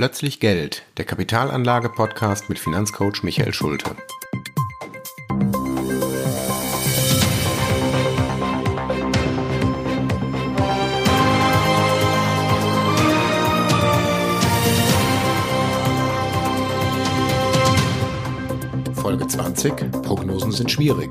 Plötzlich 0.00 0.40
Geld, 0.40 0.82
der 0.96 1.04
Kapitalanlage-Podcast 1.04 2.48
mit 2.48 2.58
Finanzcoach 2.58 3.22
Michael 3.22 3.52
Schulte. 3.52 3.94
Folge 18.94 19.26
20. 19.26 19.92
Prognosen 20.02 20.52
sind 20.52 20.70
schwierig. 20.70 21.10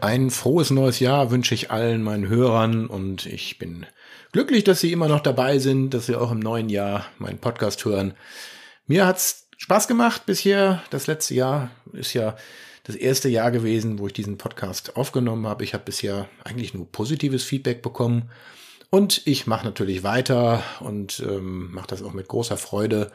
Ein 0.00 0.30
frohes 0.30 0.70
neues 0.70 1.00
Jahr 1.00 1.32
wünsche 1.32 1.54
ich 1.54 1.72
allen 1.72 2.04
meinen 2.04 2.28
Hörern 2.28 2.86
und 2.86 3.26
ich 3.26 3.58
bin 3.58 3.84
glücklich, 4.30 4.62
dass 4.62 4.80
Sie 4.80 4.92
immer 4.92 5.08
noch 5.08 5.20
dabei 5.20 5.58
sind, 5.58 5.90
dass 5.90 6.06
Sie 6.06 6.14
auch 6.14 6.30
im 6.30 6.38
neuen 6.38 6.68
Jahr 6.68 7.06
meinen 7.18 7.38
Podcast 7.38 7.84
hören. 7.84 8.14
Mir 8.86 9.06
hat's 9.06 9.48
Spaß 9.56 9.88
gemacht 9.88 10.24
bisher. 10.24 10.82
Das 10.90 11.08
letzte 11.08 11.34
Jahr 11.34 11.72
ist 11.92 12.14
ja 12.14 12.36
das 12.84 12.94
erste 12.94 13.28
Jahr 13.28 13.50
gewesen, 13.50 13.98
wo 13.98 14.06
ich 14.06 14.12
diesen 14.12 14.38
Podcast 14.38 14.96
aufgenommen 14.96 15.48
habe. 15.48 15.64
Ich 15.64 15.74
habe 15.74 15.84
bisher 15.84 16.28
eigentlich 16.44 16.74
nur 16.74 16.90
positives 16.90 17.42
Feedback 17.42 17.82
bekommen. 17.82 18.30
Und 18.90 19.26
ich 19.26 19.48
mache 19.48 19.66
natürlich 19.66 20.04
weiter 20.04 20.62
und 20.78 21.20
ähm, 21.20 21.72
mache 21.72 21.88
das 21.88 22.02
auch 22.02 22.12
mit 22.12 22.28
großer 22.28 22.56
Freude, 22.56 23.10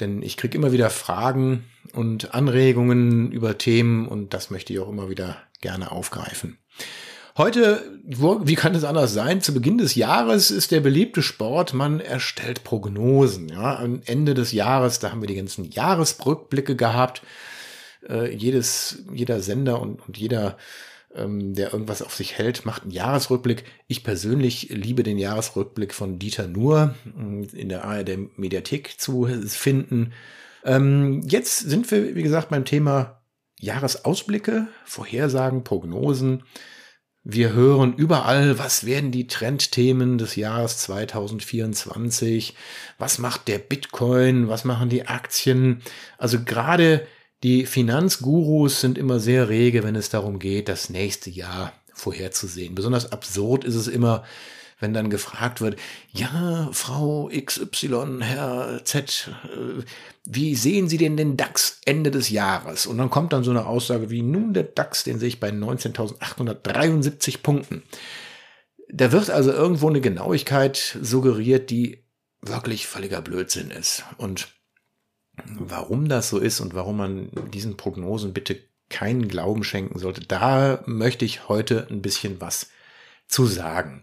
denn 0.00 0.22
ich 0.22 0.36
kriege 0.36 0.56
immer 0.56 0.72
wieder 0.72 0.90
Fragen 0.90 1.64
und 1.92 2.34
Anregungen 2.34 3.32
über 3.32 3.58
Themen 3.58 4.06
und 4.06 4.34
das 4.34 4.50
möchte 4.50 4.72
ich 4.72 4.78
auch 4.78 4.88
immer 4.88 5.08
wieder 5.08 5.36
gerne 5.60 5.90
aufgreifen. 5.90 6.58
Heute, 7.36 7.84
wie 8.02 8.56
kann 8.56 8.74
es 8.74 8.82
anders 8.82 9.12
sein? 9.12 9.40
Zu 9.40 9.54
Beginn 9.54 9.78
des 9.78 9.94
Jahres 9.94 10.50
ist 10.50 10.72
der 10.72 10.80
beliebte 10.80 11.22
Sport, 11.22 11.72
man 11.72 12.00
erstellt 12.00 12.64
Prognosen. 12.64 13.48
Ja, 13.48 13.78
am 13.78 14.02
Ende 14.06 14.34
des 14.34 14.50
Jahres, 14.50 14.98
da 14.98 15.12
haben 15.12 15.20
wir 15.20 15.28
die 15.28 15.36
ganzen 15.36 15.70
Jahresrückblicke 15.70 16.74
gehabt. 16.74 17.22
Äh, 18.08 18.34
jedes, 18.34 19.04
jeder 19.12 19.40
Sender 19.40 19.80
und, 19.80 20.04
und 20.04 20.18
jeder, 20.18 20.56
ähm, 21.14 21.54
der 21.54 21.72
irgendwas 21.72 22.02
auf 22.02 22.14
sich 22.14 22.38
hält, 22.38 22.64
macht 22.64 22.82
einen 22.82 22.90
Jahresrückblick. 22.90 23.64
Ich 23.86 24.04
persönlich 24.04 24.68
liebe 24.70 25.02
den 25.02 25.18
Jahresrückblick 25.18 25.94
von 25.94 26.18
Dieter 26.18 26.48
Nuhr 26.48 26.94
äh, 27.06 27.56
in 27.56 27.68
der 27.68 27.84
ARD 27.84 28.38
Mediathek 28.38 29.00
zu 29.00 29.26
finden. 29.46 30.12
Ähm, 30.64 31.22
jetzt 31.26 31.58
sind 31.58 31.90
wir, 31.90 32.14
wie 32.14 32.22
gesagt, 32.22 32.50
beim 32.50 32.64
Thema 32.64 33.22
Jahresausblicke, 33.60 34.68
Vorhersagen, 34.84 35.64
Prognosen. 35.64 36.44
Wir 37.24 37.52
hören 37.52 37.94
überall, 37.94 38.58
was 38.58 38.86
werden 38.86 39.10
die 39.10 39.26
Trendthemen 39.26 40.18
des 40.18 40.36
Jahres 40.36 40.78
2024? 40.78 42.54
Was 42.96 43.18
macht 43.18 43.48
der 43.48 43.58
Bitcoin? 43.58 44.48
Was 44.48 44.64
machen 44.64 44.88
die 44.88 45.06
Aktien? 45.06 45.82
Also 46.16 46.42
gerade 46.44 47.06
die 47.42 47.66
Finanzgurus 47.66 48.80
sind 48.80 48.98
immer 48.98 49.20
sehr 49.20 49.48
rege, 49.48 49.84
wenn 49.84 49.96
es 49.96 50.10
darum 50.10 50.38
geht, 50.38 50.68
das 50.68 50.90
nächste 50.90 51.30
Jahr 51.30 51.72
vorherzusehen. 51.92 52.74
Besonders 52.74 53.12
absurd 53.12 53.64
ist 53.64 53.74
es 53.74 53.88
immer, 53.88 54.24
wenn 54.80 54.94
dann 54.94 55.10
gefragt 55.10 55.60
wird, 55.60 55.78
ja, 56.12 56.68
Frau 56.72 57.30
XY, 57.32 58.20
Herr 58.20 58.80
Z, 58.84 59.30
äh, 59.44 59.82
wie 60.24 60.54
sehen 60.54 60.88
Sie 60.88 60.98
denn 60.98 61.16
den 61.16 61.36
DAX 61.36 61.80
Ende 61.84 62.10
des 62.10 62.30
Jahres? 62.30 62.86
Und 62.86 62.98
dann 62.98 63.10
kommt 63.10 63.32
dann 63.32 63.44
so 63.44 63.50
eine 63.50 63.66
Aussage 63.66 64.10
wie, 64.10 64.22
nun, 64.22 64.52
der 64.52 64.64
DAX, 64.64 65.04
den 65.04 65.18
sehe 65.18 65.28
ich 65.28 65.40
bei 65.40 65.50
19.873 65.50 67.42
Punkten. 67.42 67.82
Da 68.90 69.12
wird 69.12 69.30
also 69.30 69.52
irgendwo 69.52 69.88
eine 69.88 70.00
Genauigkeit 70.00 70.98
suggeriert, 71.02 71.70
die 71.70 72.04
wirklich 72.40 72.86
völliger 72.86 73.20
Blödsinn 73.20 73.70
ist. 73.70 74.04
Und 74.16 74.48
warum 75.58 76.08
das 76.08 76.28
so 76.28 76.38
ist 76.38 76.60
und 76.60 76.74
warum 76.74 76.96
man 76.96 77.30
diesen 77.52 77.76
Prognosen 77.76 78.32
bitte 78.32 78.58
keinen 78.88 79.28
Glauben 79.28 79.64
schenken 79.64 79.98
sollte, 79.98 80.22
da 80.22 80.82
möchte 80.86 81.24
ich 81.24 81.48
heute 81.48 81.86
ein 81.90 82.02
bisschen 82.02 82.40
was 82.40 82.70
zu 83.26 83.46
sagen. 83.46 84.02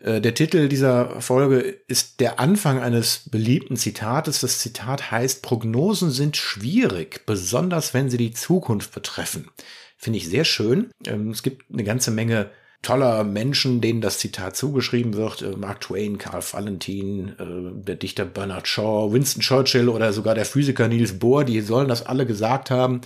Äh, 0.00 0.20
der 0.20 0.34
Titel 0.34 0.68
dieser 0.68 1.20
Folge 1.20 1.58
ist 1.60 2.20
der 2.20 2.40
Anfang 2.40 2.80
eines 2.80 3.28
beliebten 3.30 3.76
Zitates. 3.76 4.40
Das 4.40 4.58
Zitat 4.58 5.10
heißt, 5.10 5.42
Prognosen 5.42 6.10
sind 6.10 6.36
schwierig, 6.36 7.24
besonders 7.26 7.94
wenn 7.94 8.10
sie 8.10 8.18
die 8.18 8.32
Zukunft 8.32 8.92
betreffen. 8.92 9.50
Finde 9.96 10.18
ich 10.18 10.28
sehr 10.28 10.44
schön. 10.44 10.90
Ähm, 11.06 11.30
es 11.30 11.42
gibt 11.42 11.72
eine 11.72 11.84
ganze 11.84 12.10
Menge 12.10 12.50
toller 12.82 13.24
Menschen, 13.24 13.80
denen 13.80 14.00
das 14.00 14.18
Zitat 14.18 14.56
zugeschrieben 14.56 15.14
wird. 15.14 15.42
Äh, 15.42 15.56
Mark 15.56 15.80
Twain, 15.80 16.18
Carl 16.18 16.42
Valentin, 16.42 17.28
äh, 17.38 17.84
der 17.84 17.96
Dichter 17.96 18.24
Bernard 18.24 18.68
Shaw, 18.68 19.12
Winston 19.12 19.42
Churchill 19.42 19.88
oder 19.88 20.12
sogar 20.12 20.34
der 20.34 20.44
Physiker 20.44 20.88
Niels 20.88 21.18
Bohr, 21.18 21.44
die 21.44 21.60
sollen 21.60 21.88
das 21.88 22.06
alle 22.06 22.26
gesagt 22.26 22.70
haben. 22.70 23.00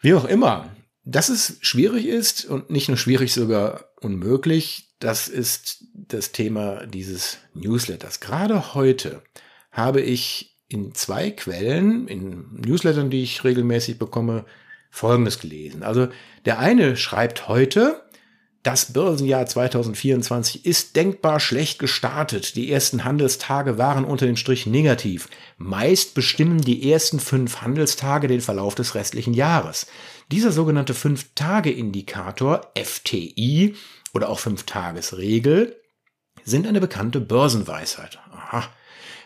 Wie 0.00 0.14
auch 0.14 0.24
immer. 0.24 0.74
Dass 1.04 1.28
es 1.28 1.56
schwierig 1.62 2.06
ist 2.06 2.44
und 2.44 2.70
nicht 2.70 2.88
nur 2.88 2.98
schwierig, 2.98 3.32
sogar 3.32 3.86
unmöglich, 4.00 4.90
das 4.98 5.28
ist 5.28 5.84
das 5.94 6.32
Thema 6.32 6.86
dieses 6.86 7.38
Newsletters. 7.54 8.20
Gerade 8.20 8.74
heute 8.74 9.22
habe 9.72 10.02
ich 10.02 10.58
in 10.68 10.94
zwei 10.94 11.30
Quellen, 11.30 12.06
in 12.06 12.44
Newslettern, 12.52 13.10
die 13.10 13.22
ich 13.22 13.44
regelmäßig 13.44 13.98
bekomme, 13.98 14.44
Folgendes 14.90 15.38
gelesen. 15.38 15.82
Also 15.82 16.08
der 16.44 16.58
eine 16.58 16.96
schreibt 16.96 17.48
heute, 17.48 18.02
das 18.62 18.92
Börsenjahr 18.92 19.46
2024 19.46 20.66
ist 20.66 20.94
denkbar 20.94 21.40
schlecht 21.40 21.78
gestartet. 21.78 22.56
Die 22.56 22.70
ersten 22.70 23.04
Handelstage 23.04 23.78
waren 23.78 24.04
unter 24.04 24.26
dem 24.26 24.36
Strich 24.36 24.66
negativ. 24.66 25.28
Meist 25.56 26.14
bestimmen 26.14 26.60
die 26.60 26.92
ersten 26.92 27.20
fünf 27.20 27.62
Handelstage 27.62 28.28
den 28.28 28.42
Verlauf 28.42 28.74
des 28.74 28.94
restlichen 28.94 29.32
Jahres. 29.32 29.86
Dieser 30.30 30.52
sogenannte 30.52 30.92
Fünf-Tage-Indikator 30.92 32.70
FTI 32.76 33.76
oder 34.12 34.28
auch 34.28 34.40
Fünf-Tages-Regel 34.40 35.76
sind 36.44 36.66
eine 36.66 36.80
bekannte 36.80 37.20
Börsenweisheit. 37.20 38.18
Aha. 38.30 38.68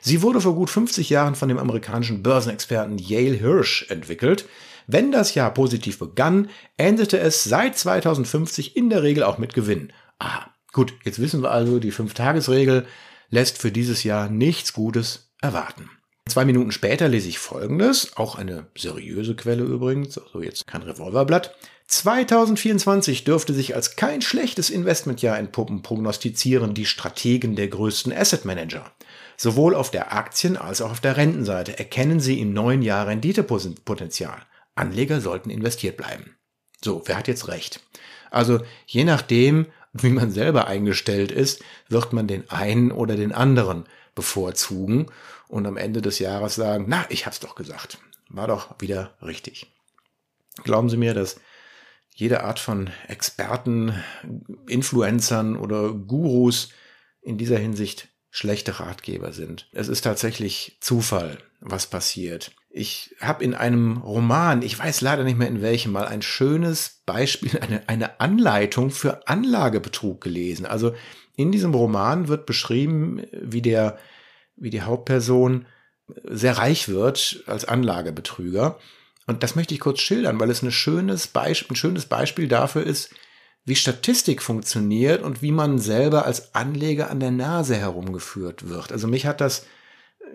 Sie 0.00 0.22
wurde 0.22 0.40
vor 0.40 0.54
gut 0.54 0.70
50 0.70 1.10
Jahren 1.10 1.34
von 1.34 1.48
dem 1.48 1.58
amerikanischen 1.58 2.22
Börsenexperten 2.22 2.98
Yale 2.98 3.36
Hirsch 3.36 3.86
entwickelt. 3.88 4.44
Wenn 4.86 5.12
das 5.12 5.34
Jahr 5.34 5.52
positiv 5.52 5.98
begann, 5.98 6.50
endete 6.76 7.18
es 7.18 7.44
seit 7.44 7.78
2050 7.78 8.76
in 8.76 8.90
der 8.90 9.02
Regel 9.02 9.22
auch 9.22 9.38
mit 9.38 9.54
Gewinn. 9.54 9.92
Aha, 10.18 10.50
gut, 10.72 10.94
jetzt 11.04 11.18
wissen 11.18 11.42
wir 11.42 11.50
also, 11.50 11.78
die 11.78 11.90
Fünf-Tages-Regel 11.90 12.86
lässt 13.30 13.58
für 13.58 13.72
dieses 13.72 14.04
Jahr 14.04 14.28
nichts 14.28 14.72
Gutes 14.72 15.32
erwarten. 15.40 15.90
Zwei 16.26 16.46
Minuten 16.46 16.72
später 16.72 17.06
lese 17.08 17.28
ich 17.28 17.38
Folgendes, 17.38 18.16
auch 18.16 18.36
eine 18.36 18.68
seriöse 18.76 19.36
Quelle 19.36 19.62
übrigens, 19.62 20.16
also 20.16 20.40
jetzt 20.40 20.66
kein 20.66 20.82
Revolverblatt. 20.82 21.54
2024 21.86 23.24
dürfte 23.24 23.52
sich 23.52 23.74
als 23.74 23.96
kein 23.96 24.22
schlechtes 24.22 24.70
Investmentjahr 24.70 25.38
entpuppen, 25.38 25.82
prognostizieren 25.82 26.72
die 26.72 26.86
Strategen 26.86 27.56
der 27.56 27.68
größten 27.68 28.10
Asset 28.10 28.46
Manager. 28.46 28.90
Sowohl 29.36 29.74
auf 29.74 29.90
der 29.90 30.14
Aktien- 30.14 30.56
als 30.56 30.80
auch 30.80 30.92
auf 30.92 31.00
der 31.00 31.18
Rentenseite 31.18 31.78
erkennen 31.78 32.20
sie 32.20 32.40
im 32.40 32.54
neuen 32.54 32.80
Jahr 32.80 33.06
Renditepotenzial. 33.06 34.38
Anleger 34.74 35.20
sollten 35.20 35.50
investiert 35.50 35.96
bleiben. 35.96 36.36
So, 36.82 37.02
wer 37.06 37.16
hat 37.16 37.28
jetzt 37.28 37.48
recht? 37.48 37.80
Also, 38.30 38.60
je 38.86 39.04
nachdem, 39.04 39.66
wie 39.92 40.10
man 40.10 40.30
selber 40.30 40.66
eingestellt 40.66 41.30
ist, 41.30 41.62
wird 41.88 42.12
man 42.12 42.26
den 42.26 42.50
einen 42.50 42.90
oder 42.90 43.16
den 43.16 43.32
anderen 43.32 43.84
bevorzugen 44.14 45.06
und 45.48 45.66
am 45.66 45.76
Ende 45.76 46.02
des 46.02 46.18
Jahres 46.18 46.54
sagen, 46.54 46.86
na, 46.88 47.06
ich 47.10 47.26
hab's 47.26 47.40
doch 47.40 47.54
gesagt. 47.54 47.98
War 48.28 48.48
doch 48.48 48.80
wieder 48.80 49.16
richtig. 49.22 49.72
Glauben 50.62 50.88
Sie 50.88 50.96
mir, 50.96 51.14
dass 51.14 51.36
jede 52.14 52.44
Art 52.44 52.58
von 52.58 52.90
Experten, 53.08 53.94
Influencern 54.68 55.56
oder 55.56 55.92
Gurus 55.92 56.70
in 57.22 57.38
dieser 57.38 57.58
Hinsicht 57.58 58.08
schlechte 58.30 58.80
Ratgeber 58.80 59.32
sind. 59.32 59.68
Es 59.72 59.88
ist 59.88 60.02
tatsächlich 60.02 60.78
Zufall, 60.80 61.38
was 61.60 61.86
passiert. 61.86 62.52
Ich 62.76 63.14
habe 63.20 63.44
in 63.44 63.54
einem 63.54 63.98
Roman, 63.98 64.62
ich 64.62 64.78
weiß 64.78 65.00
leider 65.00 65.22
nicht 65.22 65.38
mehr 65.38 65.48
in 65.48 65.62
welchem, 65.62 65.92
mal 65.92 66.06
ein 66.06 66.22
schönes 66.22 67.02
Beispiel, 67.06 67.58
eine, 67.60 67.88
eine 67.88 68.20
Anleitung 68.20 68.90
für 68.90 69.28
Anlagebetrug 69.28 70.20
gelesen. 70.20 70.66
Also 70.66 70.94
in 71.36 71.52
diesem 71.52 71.74
Roman 71.74 72.28
wird 72.28 72.46
beschrieben, 72.46 73.22
wie 73.32 73.62
der, 73.62 73.98
wie 74.56 74.70
die 74.70 74.82
Hauptperson 74.82 75.66
sehr 76.24 76.58
reich 76.58 76.88
wird 76.88 77.42
als 77.46 77.64
Anlagebetrüger 77.64 78.78
und 79.26 79.42
das 79.42 79.56
möchte 79.56 79.74
ich 79.74 79.80
kurz 79.80 80.00
schildern, 80.00 80.38
weil 80.38 80.50
es 80.50 80.62
ein 80.62 80.70
schönes, 80.70 81.26
Beisp 81.26 81.70
ein 81.70 81.76
schönes 81.76 82.06
Beispiel 82.06 82.48
dafür 82.48 82.84
ist, 82.84 83.10
wie 83.64 83.76
Statistik 83.76 84.42
funktioniert 84.42 85.22
und 85.22 85.40
wie 85.40 85.52
man 85.52 85.78
selber 85.78 86.26
als 86.26 86.54
Anleger 86.54 87.10
an 87.10 87.20
der 87.20 87.30
Nase 87.30 87.76
herumgeführt 87.76 88.68
wird. 88.68 88.92
Also 88.92 89.08
mich 89.08 89.24
hat 89.24 89.40
das 89.40 89.64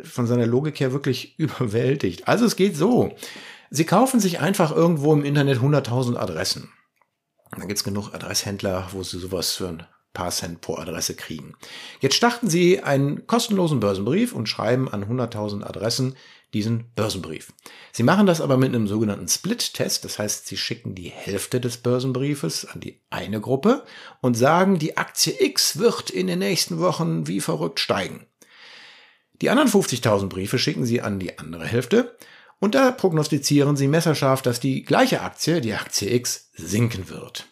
von 0.03 0.27
seiner 0.27 0.45
Logik 0.45 0.79
her 0.79 0.93
wirklich 0.93 1.37
überwältigt. 1.39 2.27
Also 2.27 2.45
es 2.45 2.55
geht 2.55 2.75
so. 2.75 3.13
Sie 3.69 3.85
kaufen 3.85 4.19
sich 4.19 4.39
einfach 4.39 4.75
irgendwo 4.75 5.13
im 5.13 5.23
Internet 5.23 5.59
100.000 5.59 6.15
Adressen. 6.17 6.69
Da 7.57 7.65
gibt's 7.65 7.83
genug 7.83 8.13
Adresshändler, 8.13 8.89
wo 8.91 9.03
sie 9.03 9.19
sowas 9.19 9.53
für 9.53 9.67
ein 9.67 9.83
paar 10.13 10.31
Cent 10.31 10.61
pro 10.61 10.75
Adresse 10.75 11.15
kriegen. 11.15 11.55
Jetzt 11.99 12.15
starten 12.15 12.49
Sie 12.49 12.81
einen 12.81 13.27
kostenlosen 13.27 13.79
Börsenbrief 13.79 14.33
und 14.33 14.49
schreiben 14.49 14.89
an 14.89 15.05
100.000 15.05 15.63
Adressen 15.63 16.15
diesen 16.53 16.91
Börsenbrief. 16.95 17.53
Sie 17.91 18.01
machen 18.01 18.25
das 18.25 18.41
aber 18.41 18.57
mit 18.57 18.69
einem 18.69 18.87
sogenannten 18.87 19.27
Split-Test. 19.27 20.03
Das 20.03 20.17
heißt, 20.17 20.47
Sie 20.47 20.57
schicken 20.57 20.95
die 20.95 21.09
Hälfte 21.09 21.61
des 21.61 21.77
Börsenbriefes 21.77 22.65
an 22.65 22.79
die 22.79 23.01
eine 23.11 23.39
Gruppe 23.39 23.83
und 24.21 24.35
sagen, 24.35 24.79
die 24.79 24.97
Aktie 24.97 25.35
X 25.39 25.77
wird 25.77 26.09
in 26.09 26.25
den 26.25 26.39
nächsten 26.39 26.79
Wochen 26.79 27.27
wie 27.27 27.39
verrückt 27.39 27.79
steigen. 27.79 28.25
Die 29.41 29.49
anderen 29.49 29.69
50.000 29.69 30.27
Briefe 30.27 30.59
schicken 30.59 30.85
Sie 30.85 31.01
an 31.01 31.19
die 31.19 31.37
andere 31.39 31.65
Hälfte 31.65 32.17
und 32.59 32.75
da 32.75 32.91
prognostizieren 32.91 33.77
Sie 33.77 33.87
messerscharf, 33.87 34.41
dass 34.41 34.59
die 34.59 34.83
gleiche 34.83 35.21
Aktie, 35.21 35.61
die 35.61 35.73
Aktie 35.73 36.13
X, 36.13 36.49
sinken 36.53 37.09
wird. 37.09 37.47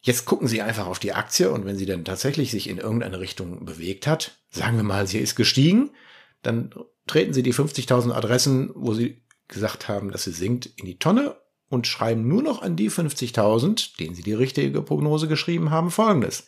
Jetzt 0.00 0.24
gucken 0.24 0.48
Sie 0.48 0.60
einfach 0.60 0.86
auf 0.86 0.98
die 0.98 1.12
Aktie 1.12 1.50
und 1.50 1.64
wenn 1.64 1.76
sie 1.76 1.86
dann 1.86 2.04
tatsächlich 2.04 2.50
sich 2.50 2.68
in 2.68 2.78
irgendeine 2.78 3.20
Richtung 3.20 3.64
bewegt 3.64 4.06
hat, 4.06 4.38
sagen 4.50 4.76
wir 4.76 4.82
mal, 4.82 5.06
sie 5.06 5.18
ist 5.18 5.36
gestiegen, 5.36 5.90
dann 6.42 6.74
treten 7.06 7.32
Sie 7.32 7.44
die 7.44 7.54
50.000 7.54 8.12
Adressen, 8.12 8.72
wo 8.74 8.94
Sie 8.94 9.22
gesagt 9.46 9.88
haben, 9.88 10.10
dass 10.10 10.24
sie 10.24 10.32
sinkt, 10.32 10.66
in 10.76 10.86
die 10.86 10.98
Tonne 10.98 11.36
und 11.68 11.86
schreiben 11.86 12.26
nur 12.26 12.42
noch 12.42 12.62
an 12.62 12.74
die 12.74 12.90
50.000, 12.90 13.96
denen 13.98 14.14
Sie 14.14 14.22
die 14.22 14.34
richtige 14.34 14.82
Prognose 14.82 15.28
geschrieben 15.28 15.70
haben, 15.70 15.90
folgendes. 15.90 16.46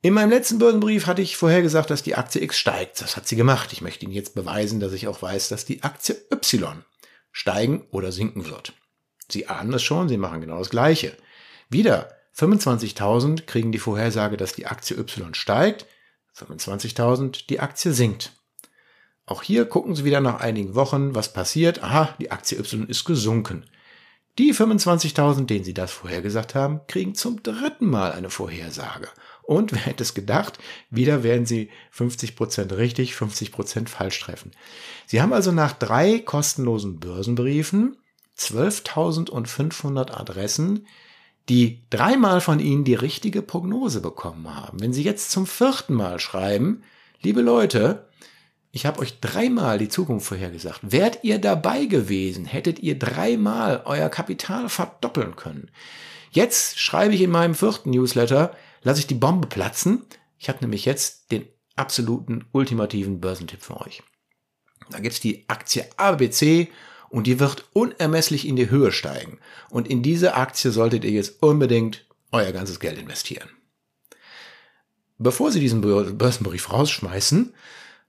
In 0.00 0.14
meinem 0.14 0.30
letzten 0.30 0.60
Börsenbrief 0.60 1.06
hatte 1.06 1.22
ich 1.22 1.36
vorher 1.36 1.60
gesagt, 1.60 1.90
dass 1.90 2.04
die 2.04 2.14
Aktie 2.14 2.40
X 2.40 2.56
steigt. 2.56 3.00
Das 3.00 3.16
hat 3.16 3.26
sie 3.26 3.34
gemacht. 3.34 3.72
Ich 3.72 3.82
möchte 3.82 4.04
Ihnen 4.04 4.14
jetzt 4.14 4.34
beweisen, 4.34 4.78
dass 4.78 4.92
ich 4.92 5.08
auch 5.08 5.22
weiß, 5.22 5.48
dass 5.48 5.64
die 5.64 5.82
Aktie 5.82 6.16
Y 6.32 6.84
steigen 7.32 7.84
oder 7.90 8.12
sinken 8.12 8.46
wird. 8.46 8.74
Sie 9.28 9.48
ahnen 9.48 9.74
es 9.74 9.82
schon, 9.82 10.08
Sie 10.08 10.16
machen 10.16 10.40
genau 10.40 10.58
das 10.58 10.70
Gleiche. 10.70 11.16
Wieder 11.68 12.12
25.000 12.36 13.42
kriegen 13.46 13.72
die 13.72 13.80
Vorhersage, 13.80 14.36
dass 14.36 14.52
die 14.52 14.66
Aktie 14.66 14.96
Y 14.96 15.34
steigt, 15.34 15.86
25.000 16.36 17.48
die 17.48 17.58
Aktie 17.58 17.92
sinkt. 17.92 18.32
Auch 19.26 19.42
hier 19.42 19.66
gucken 19.66 19.96
Sie 19.96 20.04
wieder 20.04 20.20
nach 20.20 20.40
einigen 20.40 20.76
Wochen, 20.76 21.16
was 21.16 21.32
passiert. 21.32 21.82
Aha, 21.82 22.14
die 22.20 22.30
Aktie 22.30 22.56
Y 22.56 22.86
ist 22.88 23.04
gesunken. 23.04 23.64
Die 24.38 24.54
25.000, 24.54 25.46
denen 25.46 25.64
Sie 25.64 25.74
das 25.74 25.90
vorhergesagt 25.90 26.54
haben, 26.54 26.82
kriegen 26.86 27.16
zum 27.16 27.42
dritten 27.42 27.86
Mal 27.86 28.12
eine 28.12 28.30
Vorhersage. 28.30 29.08
Und 29.48 29.72
wer 29.72 29.80
hätte 29.80 30.02
es 30.02 30.12
gedacht, 30.12 30.58
wieder 30.90 31.22
werden 31.22 31.46
Sie 31.46 31.70
50% 31.96 32.76
richtig, 32.76 33.14
50% 33.14 33.88
falsch 33.88 34.20
treffen. 34.20 34.50
Sie 35.06 35.22
haben 35.22 35.32
also 35.32 35.52
nach 35.52 35.72
drei 35.72 36.18
kostenlosen 36.18 37.00
Börsenbriefen 37.00 37.96
12.500 38.36 40.10
Adressen, 40.10 40.86
die 41.48 41.80
dreimal 41.88 42.42
von 42.42 42.60
Ihnen 42.60 42.84
die 42.84 42.94
richtige 42.94 43.40
Prognose 43.40 44.02
bekommen 44.02 44.54
haben. 44.54 44.80
Wenn 44.80 44.92
Sie 44.92 45.02
jetzt 45.02 45.30
zum 45.30 45.46
vierten 45.46 45.94
Mal 45.94 46.20
schreiben, 46.20 46.82
liebe 47.22 47.40
Leute, 47.40 48.06
ich 48.70 48.84
habe 48.84 49.00
euch 49.00 49.18
dreimal 49.18 49.78
die 49.78 49.88
Zukunft 49.88 50.26
vorhergesagt. 50.26 50.80
Wärt 50.82 51.24
ihr 51.24 51.38
dabei 51.38 51.86
gewesen, 51.86 52.44
hättet 52.44 52.80
ihr 52.80 52.98
dreimal 52.98 53.80
euer 53.86 54.10
Kapital 54.10 54.68
verdoppeln 54.68 55.36
können. 55.36 55.70
Jetzt 56.32 56.78
schreibe 56.78 57.14
ich 57.14 57.22
in 57.22 57.30
meinem 57.30 57.54
vierten 57.54 57.92
Newsletter, 57.92 58.54
lasse 58.88 59.00
ich 59.00 59.06
die 59.06 59.14
Bombe 59.14 59.46
platzen. 59.46 60.06
Ich 60.38 60.48
habe 60.48 60.60
nämlich 60.62 60.86
jetzt 60.86 61.30
den 61.30 61.46
absoluten 61.76 62.46
ultimativen 62.52 63.20
Börsentipp 63.20 63.60
für 63.60 63.78
euch. 63.82 64.02
Da 64.90 64.98
gibt's 64.98 65.20
die 65.20 65.44
Aktie 65.46 65.84
ABC 65.98 66.70
und 67.10 67.26
die 67.26 67.38
wird 67.38 67.66
unermesslich 67.74 68.48
in 68.48 68.56
die 68.56 68.70
Höhe 68.70 68.90
steigen. 68.90 69.40
Und 69.68 69.88
in 69.88 70.02
diese 70.02 70.36
Aktie 70.36 70.70
solltet 70.70 71.04
ihr 71.04 71.10
jetzt 71.10 71.42
unbedingt 71.42 72.06
euer 72.32 72.50
ganzes 72.52 72.80
Geld 72.80 72.98
investieren. 72.98 73.50
Bevor 75.18 75.52
Sie 75.52 75.60
diesen 75.60 75.82
Börsenbrief 75.82 76.72
rausschmeißen, 76.72 77.54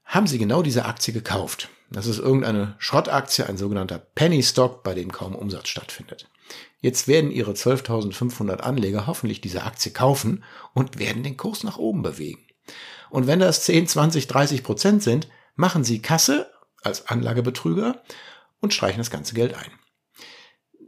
haben 0.06 0.26
sie 0.26 0.38
genau 0.38 0.62
diese 0.62 0.86
Aktie 0.86 1.12
gekauft. 1.12 1.68
Das 1.90 2.06
ist 2.06 2.18
irgendeine 2.18 2.76
Schrottaktie, 2.78 3.44
ein 3.44 3.56
sogenannter 3.56 3.98
Penny 3.98 4.42
Stock, 4.42 4.82
bei 4.82 4.94
dem 4.94 5.10
kaum 5.10 5.34
Umsatz 5.34 5.68
stattfindet. 5.68 6.28
Jetzt 6.80 7.08
werden 7.08 7.30
ihre 7.30 7.52
12.500 7.52 8.58
Anleger 8.58 9.06
hoffentlich 9.06 9.40
diese 9.40 9.64
Aktie 9.64 9.92
kaufen 9.92 10.44
und 10.72 10.98
werden 10.98 11.22
den 11.22 11.36
Kurs 11.36 11.64
nach 11.64 11.78
oben 11.78 12.02
bewegen. 12.02 12.40
Und 13.10 13.26
wenn 13.26 13.40
das 13.40 13.64
10, 13.64 13.88
20, 13.88 14.28
30 14.28 14.62
Prozent 14.62 15.02
sind, 15.02 15.28
machen 15.56 15.84
sie 15.84 16.00
Kasse 16.00 16.50
als 16.82 17.08
Anlagebetrüger 17.08 18.02
und 18.60 18.72
streichen 18.72 18.98
das 18.98 19.10
ganze 19.10 19.34
Geld 19.34 19.54
ein. 19.54 19.70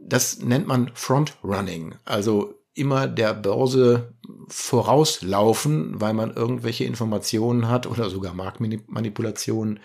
Das 0.01 0.39
nennt 0.39 0.67
man 0.67 0.91
Front 0.95 1.37
Running, 1.43 1.95
also 2.05 2.55
immer 2.73 3.07
der 3.07 3.33
Börse 3.33 4.15
vorauslaufen, 4.47 6.01
weil 6.01 6.13
man 6.13 6.35
irgendwelche 6.35 6.85
Informationen 6.85 7.69
hat 7.69 7.85
oder 7.87 8.09
sogar 8.09 8.33
Marktmanipulationen, 8.33 9.79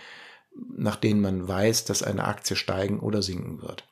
nach 0.77 0.97
denen 0.97 1.21
man 1.21 1.47
weiß, 1.47 1.85
dass 1.85 2.03
eine 2.03 2.25
Aktie 2.25 2.57
steigen 2.57 3.01
oder 3.01 3.23
sinken 3.23 3.63
wird. 3.63 3.85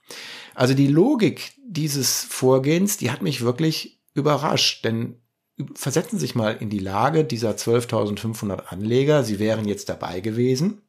Also 0.54 0.74
die 0.74 0.86
Logik 0.86 1.52
dieses 1.66 2.22
Vorgehens, 2.22 2.96
die 2.96 3.10
hat 3.10 3.22
mich 3.22 3.42
wirklich 3.42 4.00
überrascht, 4.14 4.84
denn 4.84 5.20
versetzen 5.74 6.18
Sie 6.18 6.26
sich 6.26 6.34
mal 6.34 6.56
in 6.56 6.70
die 6.70 6.78
Lage 6.78 7.24
dieser 7.24 7.52
12.500 7.52 8.66
Anleger. 8.66 9.24
Sie 9.24 9.38
wären 9.38 9.66
jetzt 9.66 9.88
dabei 9.88 10.20
gewesen. 10.20 10.82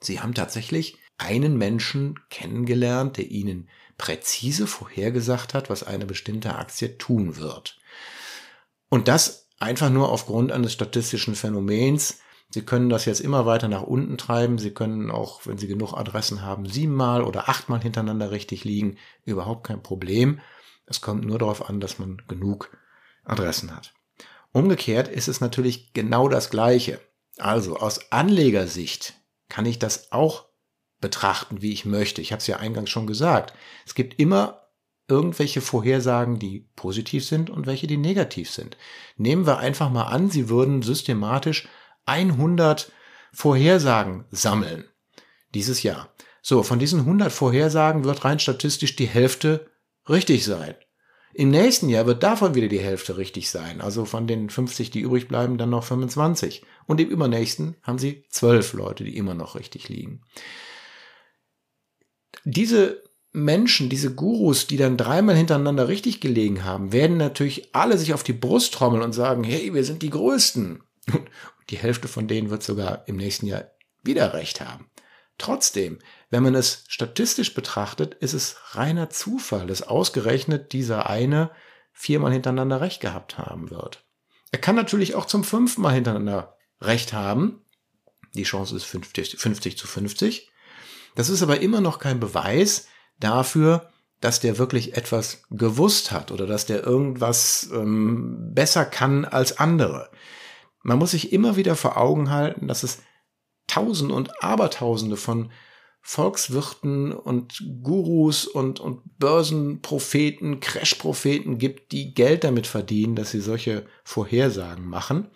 Sie 0.00 0.20
haben 0.20 0.34
tatsächlich 0.34 0.98
einen 1.18 1.56
Menschen 1.56 2.18
kennengelernt, 2.30 3.16
der 3.16 3.30
Ihnen 3.30 3.68
präzise 3.98 4.66
vorhergesagt 4.66 5.54
hat, 5.54 5.70
was 5.70 5.84
eine 5.84 6.06
bestimmte 6.06 6.56
Aktie 6.56 6.98
tun 6.98 7.36
wird. 7.36 7.78
Und 8.88 9.08
das 9.08 9.48
einfach 9.62 9.90
nur 9.90 10.10
aufgrund 10.10 10.52
eines 10.52 10.72
statistischen 10.72 11.34
Phänomens. 11.34 12.18
Sie 12.52 12.62
können 12.62 12.90
das 12.90 13.06
jetzt 13.06 13.20
immer 13.20 13.46
weiter 13.46 13.66
nach 13.68 13.82
unten 13.82 14.18
treiben. 14.18 14.58
Sie 14.58 14.72
können 14.72 15.10
auch, 15.10 15.46
wenn 15.46 15.56
Sie 15.56 15.68
genug 15.68 15.94
Adressen 15.94 16.42
haben, 16.42 16.66
siebenmal 16.66 17.22
oder 17.22 17.48
achtmal 17.48 17.80
hintereinander 17.80 18.30
richtig 18.30 18.64
liegen. 18.64 18.98
Überhaupt 19.24 19.66
kein 19.66 19.82
Problem. 19.82 20.40
Es 20.84 21.00
kommt 21.00 21.24
nur 21.24 21.38
darauf 21.38 21.70
an, 21.70 21.80
dass 21.80 21.98
man 21.98 22.20
genug 22.28 22.76
Adressen 23.24 23.74
hat. 23.74 23.94
Umgekehrt 24.52 25.08
ist 25.08 25.28
es 25.28 25.40
natürlich 25.40 25.94
genau 25.94 26.28
das 26.28 26.50
Gleiche. 26.50 27.00
Also 27.38 27.78
aus 27.78 28.12
Anlegersicht 28.12 29.14
kann 29.48 29.64
ich 29.64 29.78
das 29.78 30.12
auch 30.12 30.44
betrachten, 31.00 31.62
wie 31.62 31.72
ich 31.72 31.86
möchte. 31.86 32.20
Ich 32.20 32.32
habe 32.32 32.40
es 32.40 32.46
ja 32.46 32.58
eingangs 32.58 32.90
schon 32.90 33.06
gesagt. 33.06 33.54
Es 33.86 33.94
gibt 33.94 34.20
immer 34.20 34.66
irgendwelche 35.08 35.62
Vorhersagen, 35.62 36.38
die 36.38 36.68
positiv 36.76 37.24
sind 37.24 37.48
und 37.48 37.66
welche, 37.66 37.86
die 37.86 37.96
negativ 37.96 38.50
sind. 38.50 38.76
Nehmen 39.16 39.46
wir 39.46 39.58
einfach 39.58 39.90
mal 39.90 40.04
an, 40.04 40.28
Sie 40.28 40.50
würden 40.50 40.82
systematisch 40.82 41.66
100 42.06 42.92
Vorhersagen 43.32 44.24
sammeln 44.30 44.84
dieses 45.54 45.82
Jahr. 45.82 46.12
So, 46.42 46.62
von 46.62 46.78
diesen 46.78 47.00
100 47.00 47.32
Vorhersagen 47.32 48.04
wird 48.04 48.24
rein 48.24 48.38
statistisch 48.38 48.96
die 48.96 49.06
Hälfte 49.06 49.70
richtig 50.08 50.44
sein. 50.44 50.74
Im 51.34 51.50
nächsten 51.50 51.88
Jahr 51.88 52.06
wird 52.06 52.22
davon 52.22 52.54
wieder 52.54 52.68
die 52.68 52.80
Hälfte 52.80 53.16
richtig 53.16 53.48
sein. 53.50 53.80
Also 53.80 54.04
von 54.04 54.26
den 54.26 54.50
50, 54.50 54.90
die 54.90 55.00
übrig 55.00 55.28
bleiben, 55.28 55.56
dann 55.56 55.70
noch 55.70 55.84
25. 55.84 56.62
Und 56.86 57.00
im 57.00 57.08
übernächsten 57.08 57.76
haben 57.82 57.98
Sie 57.98 58.24
12 58.28 58.74
Leute, 58.74 59.04
die 59.04 59.16
immer 59.16 59.34
noch 59.34 59.54
richtig 59.54 59.88
liegen 59.88 60.22
diese 62.44 63.02
Menschen, 63.32 63.88
diese 63.88 64.14
Gurus, 64.14 64.66
die 64.66 64.76
dann 64.76 64.96
dreimal 64.96 65.36
hintereinander 65.36 65.88
richtig 65.88 66.20
gelegen 66.20 66.64
haben, 66.64 66.92
werden 66.92 67.16
natürlich 67.16 67.74
alle 67.74 67.96
sich 67.96 68.12
auf 68.12 68.22
die 68.22 68.34
Brust 68.34 68.74
trommeln 68.74 69.02
und 69.02 69.12
sagen, 69.12 69.42
hey, 69.44 69.72
wir 69.72 69.84
sind 69.84 70.02
die 70.02 70.10
Größten. 70.10 70.82
Die 71.70 71.78
Hälfte 71.78 72.08
von 72.08 72.28
denen 72.28 72.50
wird 72.50 72.62
sogar 72.62 73.06
im 73.08 73.16
nächsten 73.16 73.46
Jahr 73.46 73.64
wieder 74.02 74.34
recht 74.34 74.60
haben. 74.60 74.90
Trotzdem, 75.38 75.98
wenn 76.30 76.42
man 76.42 76.54
es 76.54 76.84
statistisch 76.88 77.54
betrachtet, 77.54 78.14
ist 78.14 78.34
es 78.34 78.56
reiner 78.72 79.10
Zufall, 79.10 79.66
dass 79.66 79.82
ausgerechnet 79.82 80.72
dieser 80.72 81.08
eine 81.08 81.50
viermal 81.92 82.32
hintereinander 82.32 82.80
recht 82.80 83.00
gehabt 83.00 83.38
haben 83.38 83.70
wird. 83.70 84.04
Er 84.50 84.60
kann 84.60 84.76
natürlich 84.76 85.14
auch 85.14 85.26
zum 85.26 85.44
fünften 85.44 85.82
Mal 85.82 85.94
hintereinander 85.94 86.56
recht 86.80 87.12
haben. 87.12 87.64
Die 88.34 88.44
Chance 88.44 88.76
ist 88.76 88.84
50, 88.84 89.38
50 89.38 89.78
zu 89.78 89.86
50. 89.86 90.50
Das 91.14 91.28
ist 91.28 91.42
aber 91.42 91.60
immer 91.60 91.80
noch 91.80 91.98
kein 91.98 92.20
Beweis 92.20 92.86
dafür, 93.18 93.90
dass 94.20 94.40
der 94.40 94.58
wirklich 94.58 94.96
etwas 94.96 95.42
gewusst 95.50 96.12
hat 96.12 96.30
oder 96.30 96.46
dass 96.46 96.66
der 96.66 96.84
irgendwas 96.84 97.68
ähm, 97.72 98.54
besser 98.54 98.84
kann 98.84 99.24
als 99.24 99.58
andere. 99.58 100.10
Man 100.82 100.98
muss 100.98 101.12
sich 101.12 101.32
immer 101.32 101.56
wieder 101.56 101.76
vor 101.76 101.96
Augen 101.96 102.30
halten, 102.30 102.68
dass 102.68 102.82
es 102.82 103.02
Tausende 103.66 104.14
und 104.14 104.42
Abertausende 104.42 105.16
von 105.16 105.50
Volkswirten 106.02 107.12
und 107.12 107.62
Gurus 107.82 108.44
und, 108.46 108.80
und 108.80 109.18
Börsenpropheten, 109.18 110.58
Crashpropheten 110.58 111.58
gibt, 111.58 111.92
die 111.92 112.12
Geld 112.12 112.42
damit 112.42 112.66
verdienen, 112.66 113.14
dass 113.14 113.30
sie 113.30 113.40
solche 113.40 113.86
Vorhersagen 114.02 114.84
machen. 114.86 115.28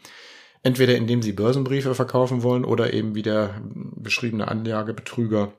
Entweder 0.64 0.96
indem 0.96 1.22
sie 1.22 1.32
Börsenbriefe 1.32 1.94
verkaufen 1.94 2.42
wollen 2.42 2.64
oder 2.64 2.92
eben 2.92 3.14
wie 3.14 3.22
der 3.22 3.62
beschriebene 3.94 4.48
Anlagebetrüger 4.48 5.52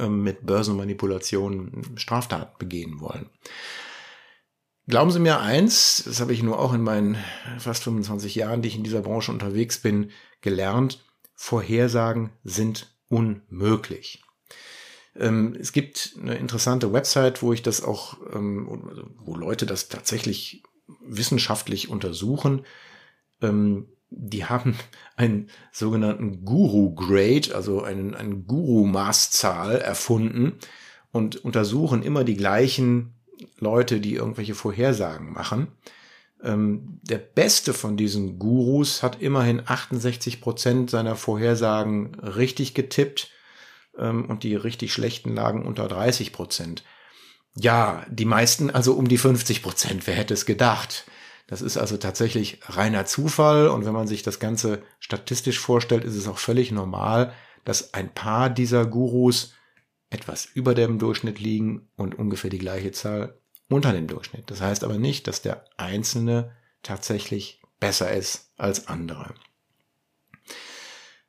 ähm, 0.00 0.24
mit 0.24 0.44
Börsenmanipulationen 0.44 1.96
Straftaten 1.96 2.56
begehen 2.58 2.98
wollen. 2.98 3.30
Glauben 4.88 5.10
Sie 5.10 5.18
mir 5.18 5.40
eins, 5.40 6.02
das 6.06 6.18
habe 6.18 6.32
ich 6.32 6.42
nur 6.42 6.58
auch 6.58 6.72
in 6.72 6.80
meinen 6.80 7.18
fast 7.58 7.84
25 7.84 8.34
Jahren, 8.34 8.62
die 8.62 8.68
ich 8.68 8.76
in 8.76 8.84
dieser 8.84 9.02
Branche 9.02 9.30
unterwegs 9.30 9.76
bin, 9.76 10.10
gelernt. 10.40 11.04
Vorhersagen 11.34 12.30
sind 12.42 12.96
unmöglich. 13.10 14.22
Ähm, 15.14 15.54
es 15.60 15.72
gibt 15.72 16.16
eine 16.18 16.36
interessante 16.36 16.90
Website, 16.90 17.42
wo 17.42 17.52
ich 17.52 17.62
das 17.62 17.82
auch, 17.82 18.16
ähm, 18.32 19.12
wo 19.18 19.36
Leute 19.36 19.66
das 19.66 19.88
tatsächlich 19.88 20.62
wissenschaftlich 21.06 21.90
untersuchen. 21.90 22.64
Ähm, 23.42 23.88
die 24.08 24.46
haben 24.46 24.74
einen 25.16 25.50
sogenannten 25.70 26.46
Guru-Grade, 26.46 27.54
also 27.54 27.82
einen, 27.82 28.14
einen 28.14 28.46
Guru-Maßzahl 28.46 29.82
erfunden 29.82 30.54
und 31.12 31.36
untersuchen 31.44 32.02
immer 32.02 32.24
die 32.24 32.36
gleichen 32.38 33.17
Leute, 33.58 34.00
die 34.00 34.14
irgendwelche 34.14 34.54
Vorhersagen 34.54 35.32
machen. 35.32 35.68
Ähm, 36.42 37.00
der 37.02 37.18
beste 37.18 37.74
von 37.74 37.96
diesen 37.96 38.38
Gurus 38.38 39.02
hat 39.02 39.20
immerhin 39.20 39.62
68 39.64 40.40
Prozent 40.40 40.90
seiner 40.90 41.16
Vorhersagen 41.16 42.14
richtig 42.20 42.74
getippt 42.74 43.30
ähm, 43.98 44.26
und 44.26 44.44
die 44.44 44.54
richtig 44.54 44.92
schlechten 44.92 45.34
lagen 45.34 45.66
unter 45.66 45.88
30 45.88 46.32
Prozent. 46.32 46.84
Ja, 47.56 48.04
die 48.08 48.24
meisten 48.24 48.70
also 48.70 48.94
um 48.94 49.08
die 49.08 49.18
50 49.18 49.62
Prozent. 49.62 50.06
Wer 50.06 50.14
hätte 50.14 50.34
es 50.34 50.46
gedacht? 50.46 51.06
Das 51.48 51.62
ist 51.62 51.76
also 51.76 51.96
tatsächlich 51.96 52.60
reiner 52.66 53.06
Zufall 53.06 53.68
und 53.68 53.84
wenn 53.84 53.94
man 53.94 54.06
sich 54.06 54.22
das 54.22 54.38
Ganze 54.38 54.82
statistisch 55.00 55.58
vorstellt, 55.58 56.04
ist 56.04 56.14
es 56.14 56.28
auch 56.28 56.38
völlig 56.38 56.70
normal, 56.70 57.32
dass 57.64 57.94
ein 57.94 58.12
paar 58.12 58.50
dieser 58.50 58.86
Gurus 58.86 59.54
etwas 60.10 60.46
über 60.46 60.74
dem 60.74 60.98
Durchschnitt 60.98 61.38
liegen 61.38 61.88
und 61.96 62.18
ungefähr 62.18 62.50
die 62.50 62.58
gleiche 62.58 62.92
Zahl 62.92 63.38
unter 63.68 63.92
dem 63.92 64.06
Durchschnitt. 64.06 64.50
Das 64.50 64.60
heißt 64.60 64.84
aber 64.84 64.98
nicht, 64.98 65.26
dass 65.26 65.42
der 65.42 65.64
Einzelne 65.76 66.52
tatsächlich 66.82 67.60
besser 67.80 68.10
ist 68.10 68.52
als 68.56 68.88
andere. 68.88 69.34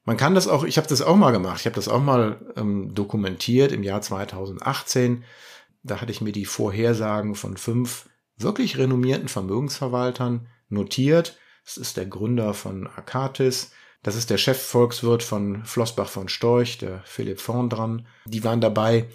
Man 0.05 0.17
kann 0.17 0.33
das 0.33 0.47
auch, 0.47 0.63
ich 0.63 0.77
habe 0.77 0.87
das 0.87 1.01
auch 1.01 1.17
mal 1.17 1.31
gemacht, 1.31 1.59
ich 1.59 1.65
habe 1.65 1.75
das 1.75 1.87
auch 1.87 2.01
mal 2.01 2.53
ähm, 2.55 2.95
dokumentiert 2.95 3.71
im 3.71 3.83
Jahr 3.83 4.01
2018. 4.01 5.23
Da 5.83 6.01
hatte 6.01 6.11
ich 6.11 6.21
mir 6.21 6.31
die 6.31 6.45
Vorhersagen 6.45 7.35
von 7.35 7.57
fünf 7.57 8.09
wirklich 8.37 8.77
renommierten 8.77 9.27
Vermögensverwaltern 9.27 10.47
notiert. 10.69 11.37
Das 11.63 11.77
ist 11.77 11.97
der 11.97 12.05
Gründer 12.05 12.53
von 12.53 12.87
Akatis, 12.87 13.71
das 14.03 14.15
ist 14.15 14.29
der 14.29 14.37
Chefvolkswirt 14.37 15.23
von 15.23 15.65
Flossbach 15.65 16.09
von 16.09 16.29
Storch, 16.29 16.77
der 16.77 17.01
Philipp 17.05 17.39
Vondran. 17.39 18.05
Die 18.25 18.43
waren 18.43 18.61
dabei 18.61 19.09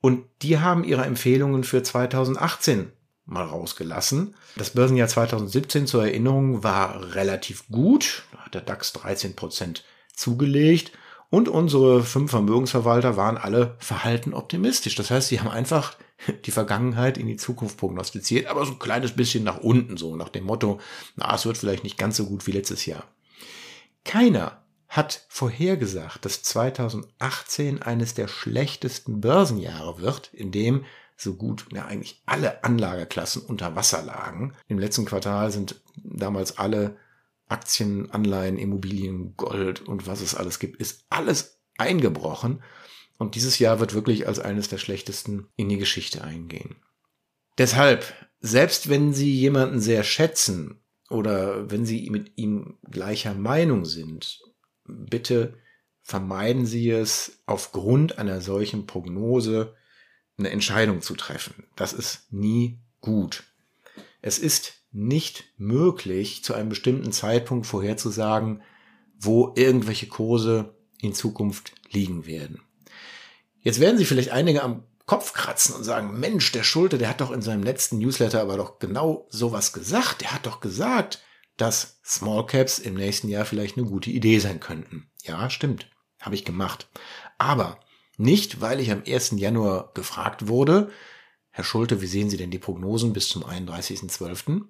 und 0.00 0.24
die 0.42 0.58
haben 0.58 0.84
ihre 0.84 1.04
Empfehlungen 1.04 1.64
für 1.64 1.82
2018 1.82 2.92
mal 3.24 3.44
rausgelassen. 3.44 4.34
Das 4.56 4.70
Börsenjahr 4.70 5.08
2017 5.08 5.86
zur 5.86 6.04
Erinnerung 6.04 6.62
war 6.62 7.14
relativ 7.14 7.68
gut. 7.68 8.24
Da 8.32 8.38
hat 8.38 8.54
der 8.54 8.60
DAX 8.60 8.92
13 8.92 9.34
Prozent 9.34 9.84
zugelegt. 10.14 10.92
Und 11.28 11.48
unsere 11.48 12.04
fünf 12.04 12.30
Vermögensverwalter 12.30 13.16
waren 13.16 13.36
alle 13.36 13.74
verhalten 13.78 14.32
optimistisch. 14.32 14.94
Das 14.94 15.10
heißt, 15.10 15.28
sie 15.28 15.40
haben 15.40 15.50
einfach 15.50 15.96
die 16.44 16.52
Vergangenheit 16.52 17.18
in 17.18 17.26
die 17.26 17.36
Zukunft 17.36 17.78
prognostiziert, 17.78 18.46
aber 18.46 18.64
so 18.64 18.72
ein 18.72 18.78
kleines 18.78 19.12
bisschen 19.12 19.44
nach 19.44 19.58
unten, 19.58 19.96
so 19.96 20.14
nach 20.14 20.28
dem 20.28 20.44
Motto, 20.44 20.80
na, 21.16 21.34
es 21.34 21.44
wird 21.44 21.58
vielleicht 21.58 21.84
nicht 21.84 21.98
ganz 21.98 22.16
so 22.16 22.26
gut 22.26 22.46
wie 22.46 22.52
letztes 22.52 22.86
Jahr. 22.86 23.04
Keiner 24.06 24.62
hat 24.88 25.26
vorhergesagt, 25.28 26.24
dass 26.24 26.42
2018 26.44 27.82
eines 27.82 28.14
der 28.14 28.28
schlechtesten 28.28 29.20
Börsenjahre 29.20 30.00
wird, 30.00 30.32
in 30.32 30.52
dem 30.52 30.84
so 31.16 31.34
gut 31.34 31.66
ja, 31.72 31.86
eigentlich 31.86 32.22
alle 32.24 32.62
Anlageklassen 32.62 33.42
unter 33.42 33.74
Wasser 33.74 34.02
lagen. 34.02 34.54
Im 34.68 34.78
letzten 34.78 35.06
Quartal 35.06 35.50
sind 35.50 35.82
damals 35.96 36.56
alle 36.56 36.96
Aktien, 37.48 38.10
Anleihen, 38.12 38.58
Immobilien, 38.58 39.36
Gold 39.36 39.80
und 39.80 40.06
was 40.06 40.20
es 40.20 40.36
alles 40.36 40.60
gibt, 40.60 40.80
ist 40.80 41.04
alles 41.10 41.58
eingebrochen. 41.76 42.62
Und 43.18 43.34
dieses 43.34 43.58
Jahr 43.58 43.80
wird 43.80 43.92
wirklich 43.92 44.28
als 44.28 44.38
eines 44.38 44.68
der 44.68 44.78
schlechtesten 44.78 45.48
in 45.56 45.68
die 45.68 45.78
Geschichte 45.78 46.22
eingehen. 46.22 46.76
Deshalb, 47.58 48.04
selbst 48.38 48.88
wenn 48.88 49.12
Sie 49.12 49.34
jemanden 49.34 49.80
sehr 49.80 50.04
schätzen 50.04 50.80
oder 51.10 51.70
wenn 51.70 51.86
Sie 51.86 52.08
mit 52.10 52.32
ihm 52.36 52.78
gleicher 52.90 53.34
Meinung 53.34 53.84
sind, 53.84 54.40
bitte 54.84 55.58
vermeiden 56.02 56.66
Sie 56.66 56.90
es, 56.90 57.42
aufgrund 57.46 58.18
einer 58.18 58.40
solchen 58.40 58.86
Prognose 58.86 59.74
eine 60.38 60.50
Entscheidung 60.50 61.00
zu 61.00 61.14
treffen. 61.14 61.64
Das 61.76 61.92
ist 61.92 62.32
nie 62.32 62.78
gut. 63.00 63.44
Es 64.22 64.38
ist 64.38 64.74
nicht 64.92 65.44
möglich, 65.56 66.42
zu 66.42 66.54
einem 66.54 66.68
bestimmten 66.68 67.12
Zeitpunkt 67.12 67.66
vorherzusagen, 67.66 68.62
wo 69.18 69.52
irgendwelche 69.56 70.08
Kurse 70.08 70.74
in 71.00 71.12
Zukunft 71.12 71.72
liegen 71.90 72.26
werden. 72.26 72.60
Jetzt 73.60 73.80
werden 73.80 73.98
Sie 73.98 74.04
vielleicht 74.04 74.30
einige 74.30 74.62
am 74.62 74.84
Kopf 75.06 75.32
kratzen 75.32 75.74
und 75.74 75.84
sagen, 75.84 76.18
Mensch, 76.18 76.50
der 76.52 76.64
Schulte, 76.64 76.98
der 76.98 77.08
hat 77.08 77.20
doch 77.20 77.30
in 77.30 77.42
seinem 77.42 77.62
letzten 77.62 77.98
Newsletter 77.98 78.42
aber 78.42 78.56
doch 78.56 78.80
genau 78.80 79.26
sowas 79.30 79.72
gesagt. 79.72 80.20
Der 80.20 80.32
hat 80.32 80.46
doch 80.46 80.60
gesagt, 80.60 81.22
dass 81.56 82.00
Small 82.04 82.44
Caps 82.46 82.78
im 82.78 82.94
nächsten 82.94 83.28
Jahr 83.28 83.44
vielleicht 83.44 83.78
eine 83.78 83.86
gute 83.86 84.10
Idee 84.10 84.40
sein 84.40 84.60
könnten. 84.60 85.08
Ja, 85.22 85.48
stimmt. 85.48 85.88
Habe 86.20 86.34
ich 86.34 86.44
gemacht. 86.44 86.88
Aber 87.38 87.78
nicht, 88.16 88.60
weil 88.60 88.80
ich 88.80 88.90
am 88.90 89.04
1. 89.06 89.34
Januar 89.36 89.92
gefragt 89.94 90.48
wurde, 90.48 90.90
Herr 91.50 91.64
Schulte, 91.64 92.02
wie 92.02 92.06
sehen 92.06 92.28
Sie 92.28 92.36
denn 92.36 92.50
die 92.50 92.58
Prognosen 92.58 93.12
bis 93.12 93.28
zum 93.28 93.44
31.12., 93.44 94.62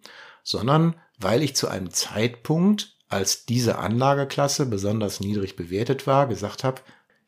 sondern 0.44 0.94
weil 1.18 1.42
ich 1.42 1.56
zu 1.56 1.66
einem 1.66 1.90
Zeitpunkt, 1.90 2.96
als 3.08 3.46
diese 3.46 3.78
Anlageklasse 3.78 4.66
besonders 4.66 5.20
niedrig 5.20 5.56
bewertet 5.56 6.06
war, 6.06 6.26
gesagt 6.28 6.62
habe, 6.62 6.82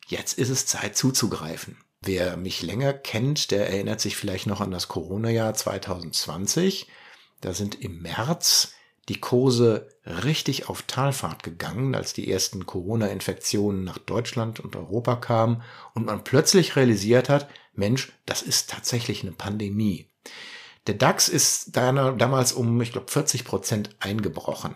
jetzt 0.07 0.37
ist 0.37 0.49
es 0.49 0.65
Zeit 0.65 0.95
zuzugreifen. 0.95 1.77
Wer 2.01 2.37
mich 2.37 2.61
länger 2.61 2.93
kennt, 2.93 3.51
der 3.51 3.69
erinnert 3.69 3.99
sich 3.99 4.15
vielleicht 4.15 4.47
noch 4.47 4.61
an 4.61 4.71
das 4.71 4.87
Corona-Jahr 4.87 5.53
2020. 5.53 6.87
Da 7.41 7.53
sind 7.53 7.81
im 7.81 8.01
März 8.01 8.73
die 9.09 9.19
Kurse 9.19 9.89
richtig 10.05 10.69
auf 10.69 10.83
Talfahrt 10.83 11.43
gegangen, 11.43 11.95
als 11.95 12.13
die 12.13 12.31
ersten 12.31 12.65
Corona-Infektionen 12.65 13.83
nach 13.83 13.97
Deutschland 13.97 14.59
und 14.59 14.75
Europa 14.75 15.15
kamen 15.15 15.63
und 15.93 16.05
man 16.05 16.23
plötzlich 16.23 16.75
realisiert 16.75 17.27
hat, 17.27 17.49
Mensch, 17.73 18.13
das 18.25 18.43
ist 18.43 18.69
tatsächlich 18.69 19.23
eine 19.23 19.31
Pandemie. 19.31 20.09
Der 20.87 20.95
DAX 20.95 21.27
ist 21.27 21.75
damals 21.75 22.53
um, 22.53 22.79
ich 22.81 22.91
glaube, 22.91 23.11
40 23.11 23.45
Prozent 23.45 23.95
eingebrochen. 23.99 24.75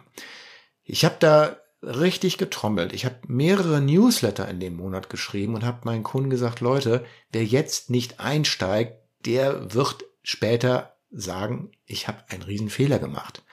Ich 0.84 1.06
habe 1.06 1.16
da 1.20 1.58
richtig 1.84 2.38
getrommelt. 2.38 2.94
Ich 2.94 3.06
habe 3.06 3.18
mehrere 3.28 3.82
Newsletter 3.82 4.48
in 4.48 4.60
dem 4.60 4.76
Monat 4.76 5.10
geschrieben 5.10 5.56
und 5.56 5.66
habe 5.66 5.82
meinen 5.84 6.04
Kunden 6.04 6.30
gesagt, 6.30 6.62
Leute, 6.62 7.06
wer 7.32 7.44
jetzt 7.44 7.90
nicht 7.90 8.20
einsteigt, 8.20 8.98
der 9.26 9.74
wird 9.74 10.06
später 10.24 10.96
sagen, 11.12 11.72
ich 11.86 12.08
habe 12.08 12.24
einen 12.30 12.44
riesen 12.44 12.70
Fehler 12.70 13.00
gemacht. 13.00 13.44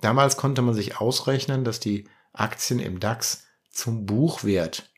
Damals 0.00 0.36
konnte 0.36 0.62
man 0.62 0.74
sich 0.74 1.00
ausrechnen, 1.00 1.64
dass 1.64 1.80
die 1.80 2.08
Aktien 2.32 2.80
im 2.80 3.00
DAX 3.00 3.44
zum 3.70 4.06
Buchwert 4.06 4.90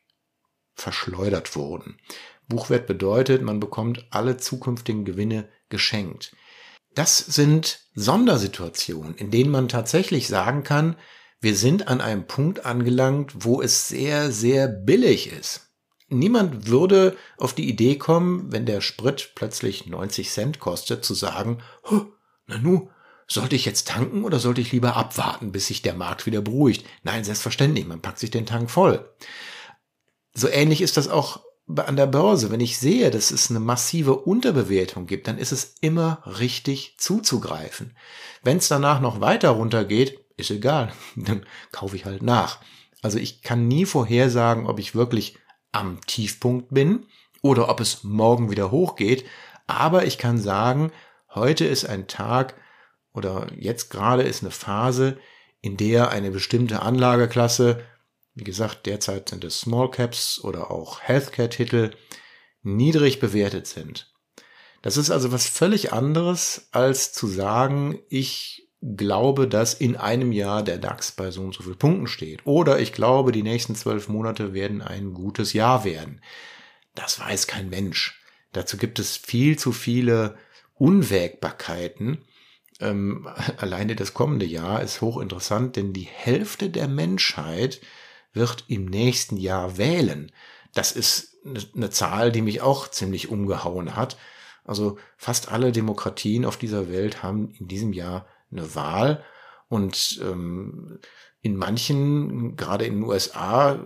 verschleudert 0.75 1.55
wurden. 1.55 1.97
Buchwert 2.47 2.87
bedeutet, 2.87 3.41
man 3.41 3.59
bekommt 3.59 4.05
alle 4.11 4.37
zukünftigen 4.37 5.05
Gewinne 5.05 5.49
geschenkt. 5.69 6.35
Das 6.93 7.17
sind 7.17 7.79
Sondersituationen, 7.93 9.15
in 9.15 9.31
denen 9.31 9.51
man 9.51 9.67
tatsächlich 9.67 10.27
sagen 10.27 10.63
kann, 10.63 10.95
wir 11.41 11.55
sind 11.55 11.87
an 11.87 12.01
einem 12.01 12.27
Punkt 12.27 12.65
angelangt, 12.65 13.45
wo 13.45 13.61
es 13.61 13.87
sehr, 13.87 14.31
sehr 14.31 14.67
billig 14.67 15.31
ist. 15.31 15.69
Niemand 16.07 16.67
würde 16.67 17.17
auf 17.37 17.53
die 17.53 17.67
Idee 17.67 17.97
kommen, 17.97 18.51
wenn 18.51 18.65
der 18.65 18.81
Sprit 18.81 19.31
plötzlich 19.35 19.87
90 19.87 20.29
Cent 20.29 20.59
kostet, 20.59 21.03
zu 21.03 21.13
sagen, 21.13 21.61
na 22.47 22.57
nu, 22.59 22.89
sollte 23.27 23.55
ich 23.55 23.65
jetzt 23.65 23.87
tanken 23.87 24.23
oder 24.23 24.39
sollte 24.39 24.61
ich 24.61 24.71
lieber 24.71 24.95
abwarten, 24.95 25.51
bis 25.51 25.67
sich 25.67 25.81
der 25.81 25.95
Markt 25.95 26.25
wieder 26.27 26.41
beruhigt? 26.41 26.85
Nein, 27.03 27.23
selbstverständlich, 27.23 27.87
man 27.87 28.01
packt 28.01 28.19
sich 28.19 28.29
den 28.29 28.45
Tank 28.45 28.69
voll. 28.69 29.09
So 30.33 30.47
ähnlich 30.47 30.81
ist 30.81 30.97
das 30.97 31.07
auch 31.07 31.41
an 31.75 31.95
der 31.95 32.05
Börse. 32.05 32.51
Wenn 32.51 32.59
ich 32.59 32.77
sehe, 32.77 33.09
dass 33.09 33.31
es 33.31 33.49
eine 33.49 33.59
massive 33.59 34.15
Unterbewertung 34.15 35.07
gibt, 35.07 35.27
dann 35.27 35.39
ist 35.39 35.51
es 35.51 35.75
immer 35.81 36.21
richtig 36.39 36.97
zuzugreifen. 36.99 37.97
Wenn 38.43 38.57
es 38.57 38.67
danach 38.67 38.99
noch 38.99 39.21
weiter 39.21 39.49
runtergeht, 39.49 40.24
ist 40.37 40.51
egal, 40.51 40.93
dann 41.15 41.45
kaufe 41.71 41.95
ich 41.95 42.05
halt 42.05 42.21
nach. 42.21 42.59
Also 43.01 43.17
ich 43.17 43.41
kann 43.41 43.67
nie 43.67 43.85
vorhersagen, 43.85 44.65
ob 44.67 44.79
ich 44.79 44.95
wirklich 44.95 45.37
am 45.71 46.01
Tiefpunkt 46.05 46.73
bin 46.73 47.05
oder 47.41 47.69
ob 47.69 47.79
es 47.79 48.03
morgen 48.03 48.49
wieder 48.49 48.71
hochgeht, 48.71 49.25
aber 49.67 50.05
ich 50.05 50.17
kann 50.17 50.37
sagen, 50.37 50.91
heute 51.33 51.65
ist 51.65 51.85
ein 51.85 52.07
Tag, 52.07 52.55
oder 53.13 53.47
jetzt 53.55 53.89
gerade 53.89 54.23
ist 54.23 54.41
eine 54.41 54.51
Phase, 54.51 55.17
in 55.61 55.77
der 55.77 56.09
eine 56.09 56.31
bestimmte 56.31 56.81
Anlageklasse, 56.81 57.83
wie 58.33 58.43
gesagt, 58.43 58.85
derzeit 58.85 59.29
sind 59.29 59.43
es 59.43 59.61
Small 59.61 59.89
Caps 59.89 60.39
oder 60.43 60.69
auch 60.69 61.01
Healthcare-Titel, 61.01 61.91
niedrig 62.61 63.19
bewertet 63.19 63.65
sind. 63.65 64.13
Das 64.81 64.97
ist 64.97 65.09
also 65.09 65.31
was 65.31 65.47
völlig 65.47 65.93
anderes, 65.93 66.67
als 66.71 67.13
zu 67.13 67.27
sagen, 67.27 67.99
ich 68.09 68.64
glaube, 68.81 69.47
dass 69.47 69.73
in 69.73 69.95
einem 69.95 70.31
Jahr 70.31 70.63
der 70.63 70.77
DAX 70.77 71.11
bei 71.11 71.31
so 71.31 71.41
und 71.41 71.53
so 71.53 71.63
vielen 71.63 71.77
Punkten 71.77 72.07
steht. 72.07 72.45
Oder 72.45 72.79
ich 72.79 72.93
glaube, 72.93 73.31
die 73.31 73.43
nächsten 73.43 73.75
zwölf 73.75 74.07
Monate 74.09 74.53
werden 74.53 74.81
ein 74.81 75.13
gutes 75.13 75.53
Jahr 75.53 75.83
werden. 75.83 76.21
Das 76.93 77.19
weiß 77.19 77.47
kein 77.47 77.69
Mensch. 77.69 78.21
Dazu 78.51 78.77
gibt 78.77 78.99
es 78.99 79.17
viel 79.17 79.57
zu 79.57 79.71
viele 79.71 80.37
Unwägbarkeiten. 80.75 82.19
Ähm, 82.79 83.27
alleine 83.57 83.95
das 83.95 84.13
kommende 84.13 84.45
Jahr 84.45 84.81
ist 84.81 85.01
hochinteressant, 85.01 85.75
denn 85.75 85.93
die 85.93 86.07
Hälfte 86.11 86.69
der 86.69 86.87
Menschheit 86.87 87.81
wird 88.33 88.65
im 88.67 88.85
nächsten 88.85 89.37
Jahr 89.37 89.77
wählen. 89.77 90.31
Das 90.73 90.91
ist 90.91 91.37
eine 91.75 91.89
Zahl, 91.89 92.31
die 92.31 92.41
mich 92.41 92.61
auch 92.61 92.89
ziemlich 92.89 93.29
umgehauen 93.29 93.95
hat. 93.95 94.17
Also 94.65 94.97
fast 95.15 95.51
alle 95.51 95.71
Demokratien 95.71 96.43
auf 96.43 96.57
dieser 96.57 96.89
Welt 96.89 97.23
haben 97.23 97.53
in 97.59 97.67
diesem 97.67 97.93
Jahr 97.93 98.27
eine 98.51 98.75
Wahl 98.75 99.23
und 99.67 100.19
ähm, 100.23 100.99
in 101.41 101.55
manchen, 101.55 102.55
gerade 102.55 102.85
in 102.85 102.95
den 102.95 103.03
USA, 103.03 103.79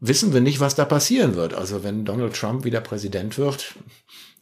wissen 0.00 0.32
wir 0.32 0.40
nicht, 0.40 0.60
was 0.60 0.74
da 0.74 0.84
passieren 0.84 1.34
wird. 1.34 1.54
Also 1.54 1.82
wenn 1.82 2.04
Donald 2.04 2.36
Trump 2.36 2.64
wieder 2.64 2.80
Präsident 2.80 3.38
wird, 3.38 3.74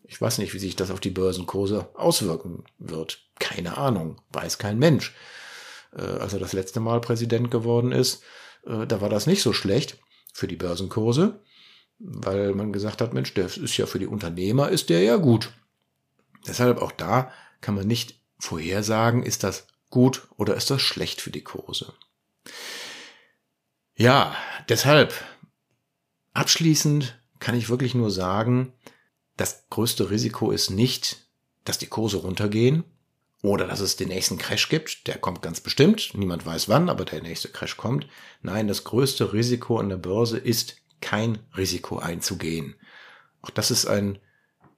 ich 0.04 0.20
weiß 0.20 0.38
nicht, 0.38 0.52
wie 0.52 0.58
sich 0.58 0.76
das 0.76 0.90
auf 0.90 1.00
die 1.00 1.10
Börsenkurse 1.10 1.88
auswirken 1.94 2.64
wird. 2.78 3.22
Keine 3.38 3.78
Ahnung, 3.78 4.20
weiß 4.32 4.58
kein 4.58 4.78
Mensch. 4.78 5.14
Äh, 5.96 6.02
als 6.02 6.32
er 6.32 6.40
das 6.40 6.52
letzte 6.52 6.80
Mal 6.80 7.00
Präsident 7.00 7.50
geworden 7.50 7.92
ist, 7.92 8.22
äh, 8.66 8.86
da 8.86 9.00
war 9.00 9.08
das 9.08 9.26
nicht 9.26 9.42
so 9.42 9.52
schlecht 9.52 9.98
für 10.34 10.48
die 10.48 10.56
Börsenkurse 10.56 11.40
weil 12.02 12.54
man 12.54 12.72
gesagt 12.72 13.00
hat, 13.00 13.14
Mensch, 13.14 13.32
der 13.34 13.46
ist 13.46 13.76
ja 13.76 13.86
für 13.86 13.98
die 13.98 14.06
Unternehmer, 14.06 14.68
ist 14.70 14.90
der 14.90 15.02
ja 15.02 15.16
gut. 15.16 15.52
Deshalb 16.46 16.82
auch 16.82 16.92
da 16.92 17.30
kann 17.60 17.76
man 17.76 17.86
nicht 17.86 18.20
vorhersagen, 18.42 19.22
ist 19.22 19.44
das 19.44 19.68
gut 19.88 20.26
oder 20.36 20.56
ist 20.56 20.70
das 20.70 20.82
schlecht 20.82 21.20
für 21.20 21.30
die 21.30 21.44
Kurse. 21.44 21.94
Ja, 23.94 24.34
deshalb 24.68 25.14
abschließend 26.32 27.20
kann 27.38 27.54
ich 27.54 27.68
wirklich 27.68 27.94
nur 27.94 28.10
sagen, 28.10 28.72
das 29.36 29.68
größte 29.70 30.10
Risiko 30.10 30.50
ist 30.50 30.70
nicht, 30.70 31.28
dass 31.64 31.78
die 31.78 31.86
Kurse 31.86 32.16
runtergehen 32.16 32.82
oder 33.42 33.66
dass 33.66 33.80
es 33.80 33.96
den 33.96 34.08
nächsten 34.08 34.38
Crash 34.38 34.68
gibt. 34.68 35.06
Der 35.06 35.18
kommt 35.18 35.42
ganz 35.42 35.60
bestimmt. 35.60 36.12
Niemand 36.14 36.44
weiß 36.44 36.68
wann, 36.68 36.88
aber 36.88 37.04
der 37.04 37.22
nächste 37.22 37.48
Crash 37.48 37.76
kommt. 37.76 38.08
Nein, 38.40 38.66
das 38.66 38.82
größte 38.82 39.32
Risiko 39.32 39.78
an 39.78 39.88
der 39.88 39.98
Börse 39.98 40.38
ist 40.38 40.76
kein 41.00 41.38
Risiko 41.56 41.98
einzugehen. 41.98 42.74
Auch 43.40 43.50
das 43.50 43.70
ist 43.70 43.86
ein 43.86 44.18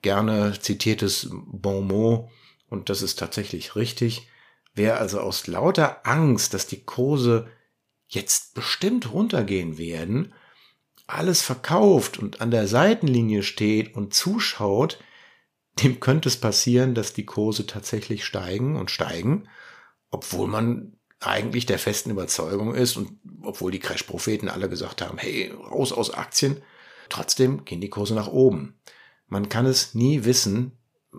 gerne 0.03 0.59
zitiertes 0.61 1.29
Bon 1.31 1.87
mot 1.87 2.29
und 2.75 2.91
das 2.91 3.03
ist 3.03 3.19
tatsächlich 3.19 3.77
richtig. 3.77 4.29
Wer 4.75 5.01
also 5.01 5.21
aus 5.21 5.47
lauter 5.47 6.05
Angst, 6.07 6.53
dass 6.53 6.67
die 6.67 6.83
Kurse 6.83 7.49
jetzt 8.09 8.55
bestimmt 8.55 9.13
runtergehen 9.13 9.79
werden, 9.79 10.35
alles 11.07 11.41
verkauft 11.41 12.19
und 12.19 12.41
an 12.41 12.51
der 12.51 12.67
Seitenlinie 12.67 13.45
steht 13.45 13.95
und 13.95 14.13
zuschaut, 14.13 14.99
dem 15.83 16.01
könnte 16.01 16.29
es 16.29 16.37
passieren, 16.37 16.95
dass 16.95 17.13
die 17.13 17.25
Kurse 17.25 17.67
tatsächlich 17.67 18.25
steigen 18.25 18.77
und 18.77 18.91
steigen, 18.91 19.49
obwohl 20.11 20.49
man 20.49 20.97
eigentlich 21.21 21.67
der 21.67 21.79
festen 21.79 22.11
Überzeugung 22.11 22.75
ist 22.75 22.97
und 22.97 23.21
obwohl 23.43 23.71
die 23.71 23.79
Crash-Propheten 23.79 24.49
alle 24.49 24.69
gesagt 24.69 25.01
haben, 25.01 25.19
hey, 25.19 25.53
raus 25.53 25.93
aus 25.93 26.13
Aktien, 26.13 26.61
trotzdem 27.09 27.65
gehen 27.65 27.81
die 27.81 27.91
Kurse 27.91 28.15
nach 28.15 28.29
oben. 28.29 28.81
Man 29.29 29.49
kann 29.49 29.67
es 29.67 29.95
nie 29.95 30.25
wissen, 30.25 30.79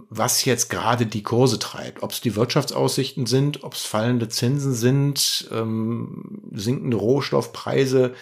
was 0.09 0.45
jetzt 0.45 0.69
gerade 0.69 1.05
die 1.05 1.23
Kurse 1.23 1.59
treibt. 1.59 2.03
Ob 2.03 2.11
es 2.11 2.21
die 2.21 2.35
Wirtschaftsaussichten 2.35 3.25
sind, 3.25 3.63
ob 3.63 3.73
es 3.73 3.83
fallende 3.83 4.29
Zinsen 4.29 4.73
sind, 4.73 5.47
ähm, 5.51 6.41
sinkende 6.51 6.97
Rohstoffpreise, 6.97 8.13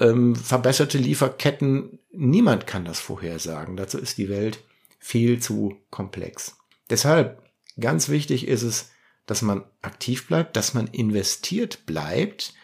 ähm, 0.00 0.36
verbesserte 0.36 0.98
Lieferketten. 0.98 1.98
Niemand 2.12 2.66
kann 2.66 2.84
das 2.84 3.00
vorhersagen. 3.00 3.76
Dazu 3.76 3.98
ist 3.98 4.18
die 4.18 4.28
Welt 4.28 4.58
viel 4.98 5.40
zu 5.40 5.76
komplex. 5.90 6.56
Deshalb, 6.90 7.42
ganz 7.78 8.08
wichtig 8.08 8.46
ist 8.46 8.62
es, 8.62 8.90
dass 9.26 9.42
man 9.42 9.64
aktiv 9.82 10.28
bleibt, 10.28 10.56
dass 10.56 10.74
man 10.74 10.86
investiert 10.86 11.86
bleibt 11.86 12.54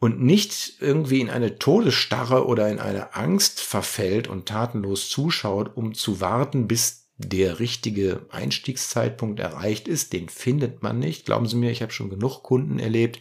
und 0.00 0.22
nicht 0.22 0.76
irgendwie 0.80 1.20
in 1.20 1.28
eine 1.30 1.58
Todesstarre 1.58 2.46
oder 2.46 2.68
in 2.68 2.78
eine 2.78 3.14
Angst 3.14 3.60
verfällt 3.60 4.28
und 4.28 4.46
tatenlos 4.46 5.08
zuschaut, 5.08 5.76
um 5.76 5.94
zu 5.94 6.20
warten, 6.20 6.68
bis 6.68 7.07
der 7.18 7.58
richtige 7.58 8.26
Einstiegszeitpunkt 8.30 9.40
erreicht 9.40 9.88
ist. 9.88 10.12
Den 10.12 10.28
findet 10.28 10.82
man 10.82 10.98
nicht. 10.98 11.26
Glauben 11.26 11.46
Sie 11.46 11.56
mir, 11.56 11.70
ich 11.70 11.82
habe 11.82 11.92
schon 11.92 12.10
genug 12.10 12.42
Kunden 12.42 12.78
erlebt, 12.78 13.20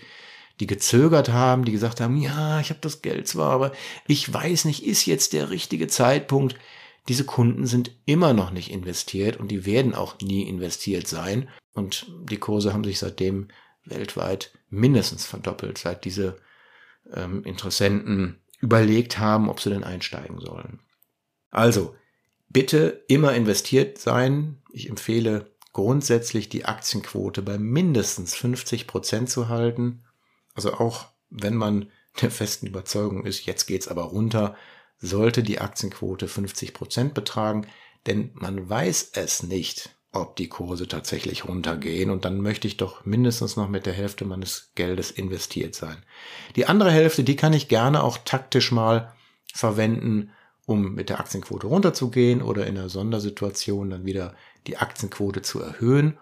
die 0.59 0.67
gezögert 0.67 1.29
haben, 1.29 1.65
die 1.65 1.71
gesagt 1.71 1.99
haben, 1.99 2.17
ja, 2.17 2.59
ich 2.59 2.69
habe 2.69 2.79
das 2.81 3.01
Geld 3.01 3.27
zwar, 3.27 3.51
aber 3.51 3.71
ich 4.07 4.31
weiß 4.31 4.65
nicht, 4.65 4.85
ist 4.85 5.05
jetzt 5.05 5.33
der 5.33 5.49
richtige 5.49 5.87
Zeitpunkt. 5.87 6.55
Diese 7.07 7.25
Kunden 7.25 7.65
sind 7.65 7.91
immer 8.05 8.33
noch 8.33 8.51
nicht 8.51 8.71
investiert 8.71 9.37
und 9.37 9.49
die 9.49 9.65
werden 9.65 9.95
auch 9.95 10.19
nie 10.21 10.43
investiert 10.43 11.07
sein. 11.07 11.49
Und 11.73 12.11
die 12.29 12.37
Kurse 12.37 12.73
haben 12.73 12.83
sich 12.83 12.99
seitdem 12.99 13.47
weltweit 13.85 14.51
mindestens 14.69 15.25
verdoppelt, 15.25 15.77
seit 15.77 16.05
diese 16.05 16.37
ähm, 17.13 17.43
Interessenten 17.43 18.41
überlegt 18.59 19.19
haben, 19.19 19.49
ob 19.49 19.59
sie 19.59 19.69
denn 19.69 19.83
einsteigen 19.83 20.39
sollen. 20.39 20.79
Also, 21.49 21.95
bitte 22.49 23.03
immer 23.07 23.33
investiert 23.33 23.97
sein. 23.97 24.61
Ich 24.71 24.89
empfehle 24.89 25.51
grundsätzlich 25.73 26.49
die 26.49 26.65
Aktienquote 26.65 27.41
bei 27.41 27.57
mindestens 27.57 28.35
50 28.35 28.87
Prozent 28.87 29.29
zu 29.29 29.49
halten. 29.49 30.03
Also 30.55 30.73
auch 30.73 31.07
wenn 31.29 31.55
man 31.55 31.91
der 32.21 32.31
festen 32.31 32.67
Überzeugung 32.67 33.25
ist, 33.25 33.45
jetzt 33.45 33.65
geht's 33.65 33.87
aber 33.87 34.03
runter, 34.03 34.55
sollte 34.99 35.43
die 35.43 35.59
Aktienquote 35.59 36.27
50 36.27 36.73
Prozent 36.73 37.13
betragen, 37.13 37.67
denn 38.07 38.31
man 38.33 38.67
weiß 38.67 39.11
es 39.13 39.43
nicht 39.43 39.97
ob 40.21 40.35
die 40.35 40.49
Kurse 40.49 40.87
tatsächlich 40.87 41.45
runtergehen. 41.45 42.09
Und 42.09 42.25
dann 42.25 42.41
möchte 42.41 42.67
ich 42.67 42.77
doch 42.77 43.05
mindestens 43.05 43.55
noch 43.55 43.69
mit 43.69 43.85
der 43.85 43.93
Hälfte 43.93 44.25
meines 44.25 44.71
Geldes 44.75 45.11
investiert 45.11 45.75
sein. 45.75 45.97
Die 46.55 46.65
andere 46.65 46.91
Hälfte, 46.91 47.23
die 47.23 47.35
kann 47.35 47.53
ich 47.53 47.67
gerne 47.67 48.03
auch 48.03 48.17
taktisch 48.17 48.71
mal 48.71 49.13
verwenden, 49.53 50.31
um 50.67 50.93
mit 50.93 51.07
der 51.07 51.19
Aktienquote 51.19 51.65
runterzugehen 51.65 52.41
oder 52.41 52.67
in 52.67 52.77
einer 52.77 52.89
Sondersituation 52.89 53.89
dann 53.89 54.05
wieder 54.05 54.35
die 54.67 54.77
Aktienquote 54.77 55.41
zu 55.41 55.61
erhöhen. 55.61 56.19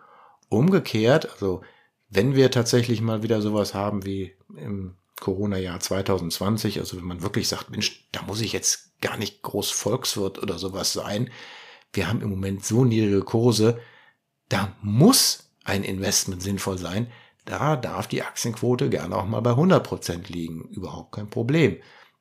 Umgekehrt, 0.49 1.31
also 1.31 1.63
wenn 2.10 2.36
wir 2.36 2.51
tatsächlich 2.51 3.01
mal 3.01 3.23
wieder 3.23 3.41
sowas 3.41 3.73
haben 3.73 4.05
wie 4.05 4.36
im 4.55 4.95
Corona-Jahr 5.19 5.79
2020, 5.79 6.79
also 6.79 6.95
wenn 6.95 7.05
man 7.05 7.23
wirklich 7.23 7.47
sagt, 7.47 7.71
Mensch, 7.71 8.08
da 8.12 8.21
muss 8.21 8.39
ich 8.39 8.53
jetzt 8.53 9.01
gar 9.01 9.17
nicht 9.17 9.41
groß 9.41 9.71
Volkswirt 9.71 10.41
oder 10.41 10.60
sowas 10.60 10.93
sein, 10.93 11.31
wir 11.91 12.08
haben 12.08 12.21
im 12.21 12.29
Moment 12.29 12.63
so 12.63 12.86
niedrige 12.86 13.23
Kurse, 13.23 13.79
da 14.47 14.75
muss 14.84 15.49
ein 15.63 15.84
Investment 15.84 16.43
sinnvoll 16.43 16.77
sein. 16.77 17.12
Da 17.45 17.75
darf 17.75 18.08
die 18.08 18.21
Aktienquote 18.21 18.89
gerne 18.91 19.15
auch 19.15 19.25
mal 19.25 19.41
bei 19.41 19.51
100 19.51 19.84
Prozent 19.84 20.29
liegen. 20.29 20.69
Überhaupt 20.69 21.13
kein 21.13 21.31
Problem. 21.31 21.77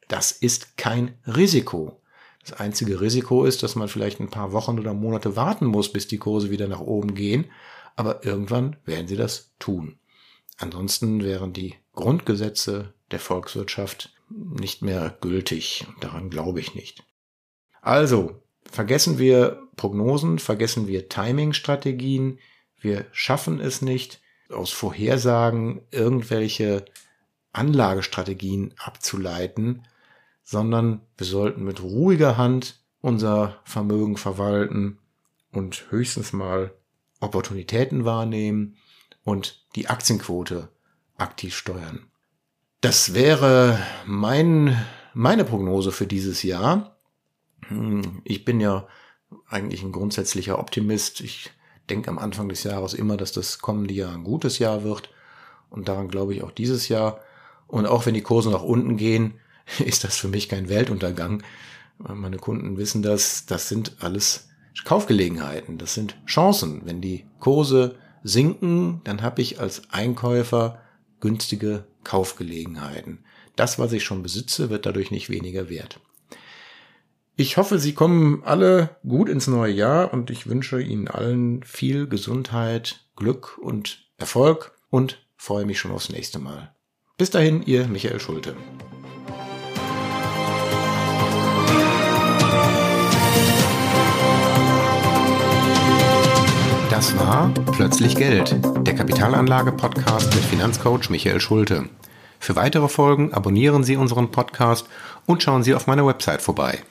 Das 0.08 0.32
ist 0.32 0.78
kein 0.78 1.18
Risiko. 1.26 2.00
Das 2.44 2.60
einzige 2.60 3.00
Risiko 3.00 3.44
ist, 3.44 3.62
dass 3.62 3.74
man 3.74 3.88
vielleicht 3.88 4.20
ein 4.20 4.28
paar 4.28 4.52
Wochen 4.52 4.78
oder 4.78 4.92
Monate 4.92 5.34
warten 5.34 5.66
muss, 5.66 5.90
bis 5.90 6.06
die 6.06 6.18
Kurse 6.18 6.50
wieder 6.50 6.68
nach 6.68 6.80
oben 6.80 7.14
gehen. 7.14 7.46
Aber 7.96 8.24
irgendwann 8.24 8.76
werden 8.84 9.08
sie 9.08 9.16
das 9.16 9.52
tun. 9.58 9.98
Ansonsten 10.58 11.24
wären 11.24 11.52
die 11.52 11.74
Grundgesetze 11.94 12.92
der 13.10 13.18
Volkswirtschaft 13.18 14.12
nicht 14.28 14.82
mehr 14.82 15.16
gültig. 15.20 15.86
Daran 16.00 16.30
glaube 16.30 16.60
ich 16.60 16.74
nicht. 16.74 17.04
Also, 17.80 18.42
vergessen 18.70 19.18
wir 19.18 19.62
Prognosen, 19.76 20.38
vergessen 20.38 20.86
wir 20.86 21.08
Timing-Strategien. 21.08 22.38
Wir 22.80 23.06
schaffen 23.12 23.60
es 23.60 23.82
nicht, 23.82 24.20
aus 24.50 24.70
Vorhersagen 24.70 25.82
irgendwelche 25.90 26.84
Anlagestrategien 27.52 28.74
abzuleiten, 28.78 29.86
sondern 30.44 31.00
wir 31.16 31.26
sollten 31.26 31.64
mit 31.64 31.82
ruhiger 31.82 32.36
Hand 32.36 32.84
unser 33.00 33.60
Vermögen 33.64 34.16
verwalten 34.16 34.98
und 35.50 35.90
höchstens 35.90 36.32
mal 36.32 36.72
Opportunitäten 37.20 38.04
wahrnehmen 38.04 38.76
und 39.24 39.64
die 39.74 39.88
Aktienquote 39.88 40.68
aktiv 41.16 41.56
steuern. 41.56 42.06
Das 42.80 43.14
wäre 43.14 43.78
mein, 44.04 44.76
meine 45.14 45.44
Prognose 45.44 45.90
für 45.90 46.06
dieses 46.06 46.42
Jahr. 46.42 46.98
Hm, 47.68 48.20
ich 48.24 48.44
bin 48.44 48.60
ja 48.60 48.86
eigentlich 49.48 49.82
ein 49.82 49.92
grundsätzlicher 49.92 50.58
Optimist. 50.58 51.20
Ich 51.22 51.50
denke 51.88 52.10
am 52.10 52.18
Anfang 52.18 52.48
des 52.48 52.62
Jahres 52.64 52.92
immer, 52.92 53.16
dass 53.16 53.32
das 53.32 53.58
kommende 53.58 53.94
Jahr 53.94 54.12
ein 54.12 54.24
gutes 54.24 54.58
Jahr 54.58 54.84
wird. 54.84 55.08
Und 55.70 55.88
daran 55.88 56.08
glaube 56.08 56.34
ich 56.34 56.42
auch 56.42 56.50
dieses 56.50 56.88
Jahr. 56.88 57.20
Und 57.66 57.86
auch 57.86 58.04
wenn 58.04 58.14
die 58.14 58.22
Kurse 58.22 58.50
nach 58.50 58.62
unten 58.62 58.96
gehen, 58.98 59.40
ist 59.84 60.04
das 60.04 60.16
für 60.16 60.28
mich 60.28 60.48
kein 60.48 60.68
Weltuntergang. 60.68 61.42
Meine 61.98 62.38
Kunden 62.38 62.76
wissen 62.76 63.02
das. 63.02 63.46
Das 63.46 63.68
sind 63.68 63.96
alles 64.00 64.48
Kaufgelegenheiten, 64.84 65.78
das 65.78 65.94
sind 65.94 66.16
Chancen. 66.26 66.82
Wenn 66.84 67.00
die 67.00 67.26
Kurse 67.38 67.96
sinken, 68.22 69.00
dann 69.04 69.22
habe 69.22 69.42
ich 69.42 69.60
als 69.60 69.90
Einkäufer 69.90 70.80
günstige 71.20 71.84
Kaufgelegenheiten. 72.02 73.24
Das, 73.56 73.78
was 73.78 73.92
ich 73.92 74.04
schon 74.04 74.22
besitze, 74.22 74.68
wird 74.70 74.84
dadurch 74.84 75.10
nicht 75.10 75.30
weniger 75.30 75.68
wert. 75.68 76.00
Ich 77.36 77.56
hoffe, 77.56 77.78
Sie 77.78 77.94
kommen 77.94 78.42
alle 78.44 78.96
gut 79.06 79.28
ins 79.28 79.46
neue 79.46 79.72
Jahr 79.72 80.12
und 80.12 80.30
ich 80.30 80.46
wünsche 80.46 80.80
Ihnen 80.80 81.08
allen 81.08 81.62
viel 81.62 82.06
Gesundheit, 82.06 83.06
Glück 83.16 83.58
und 83.58 84.06
Erfolg 84.18 84.72
und 84.90 85.24
freue 85.36 85.66
mich 85.66 85.78
schon 85.78 85.90
aufs 85.90 86.10
nächste 86.10 86.38
Mal. 86.38 86.74
Bis 87.16 87.30
dahin, 87.30 87.62
Ihr 87.62 87.88
Michael 87.88 88.20
Schulte. 88.20 88.56
Das 97.04 97.18
war 97.18 97.52
Plötzlich 97.72 98.16
Geld, 98.16 98.56
der 98.86 98.94
Kapitalanlage-Podcast 98.94 100.34
mit 100.34 100.42
Finanzcoach 100.42 101.10
Michael 101.10 101.38
Schulte. 101.38 101.90
Für 102.40 102.56
weitere 102.56 102.88
Folgen 102.88 103.34
abonnieren 103.34 103.84
Sie 103.84 103.96
unseren 103.96 104.30
Podcast 104.30 104.88
und 105.26 105.42
schauen 105.42 105.62
Sie 105.62 105.74
auf 105.74 105.86
meiner 105.86 106.06
Website 106.06 106.40
vorbei 106.40 106.82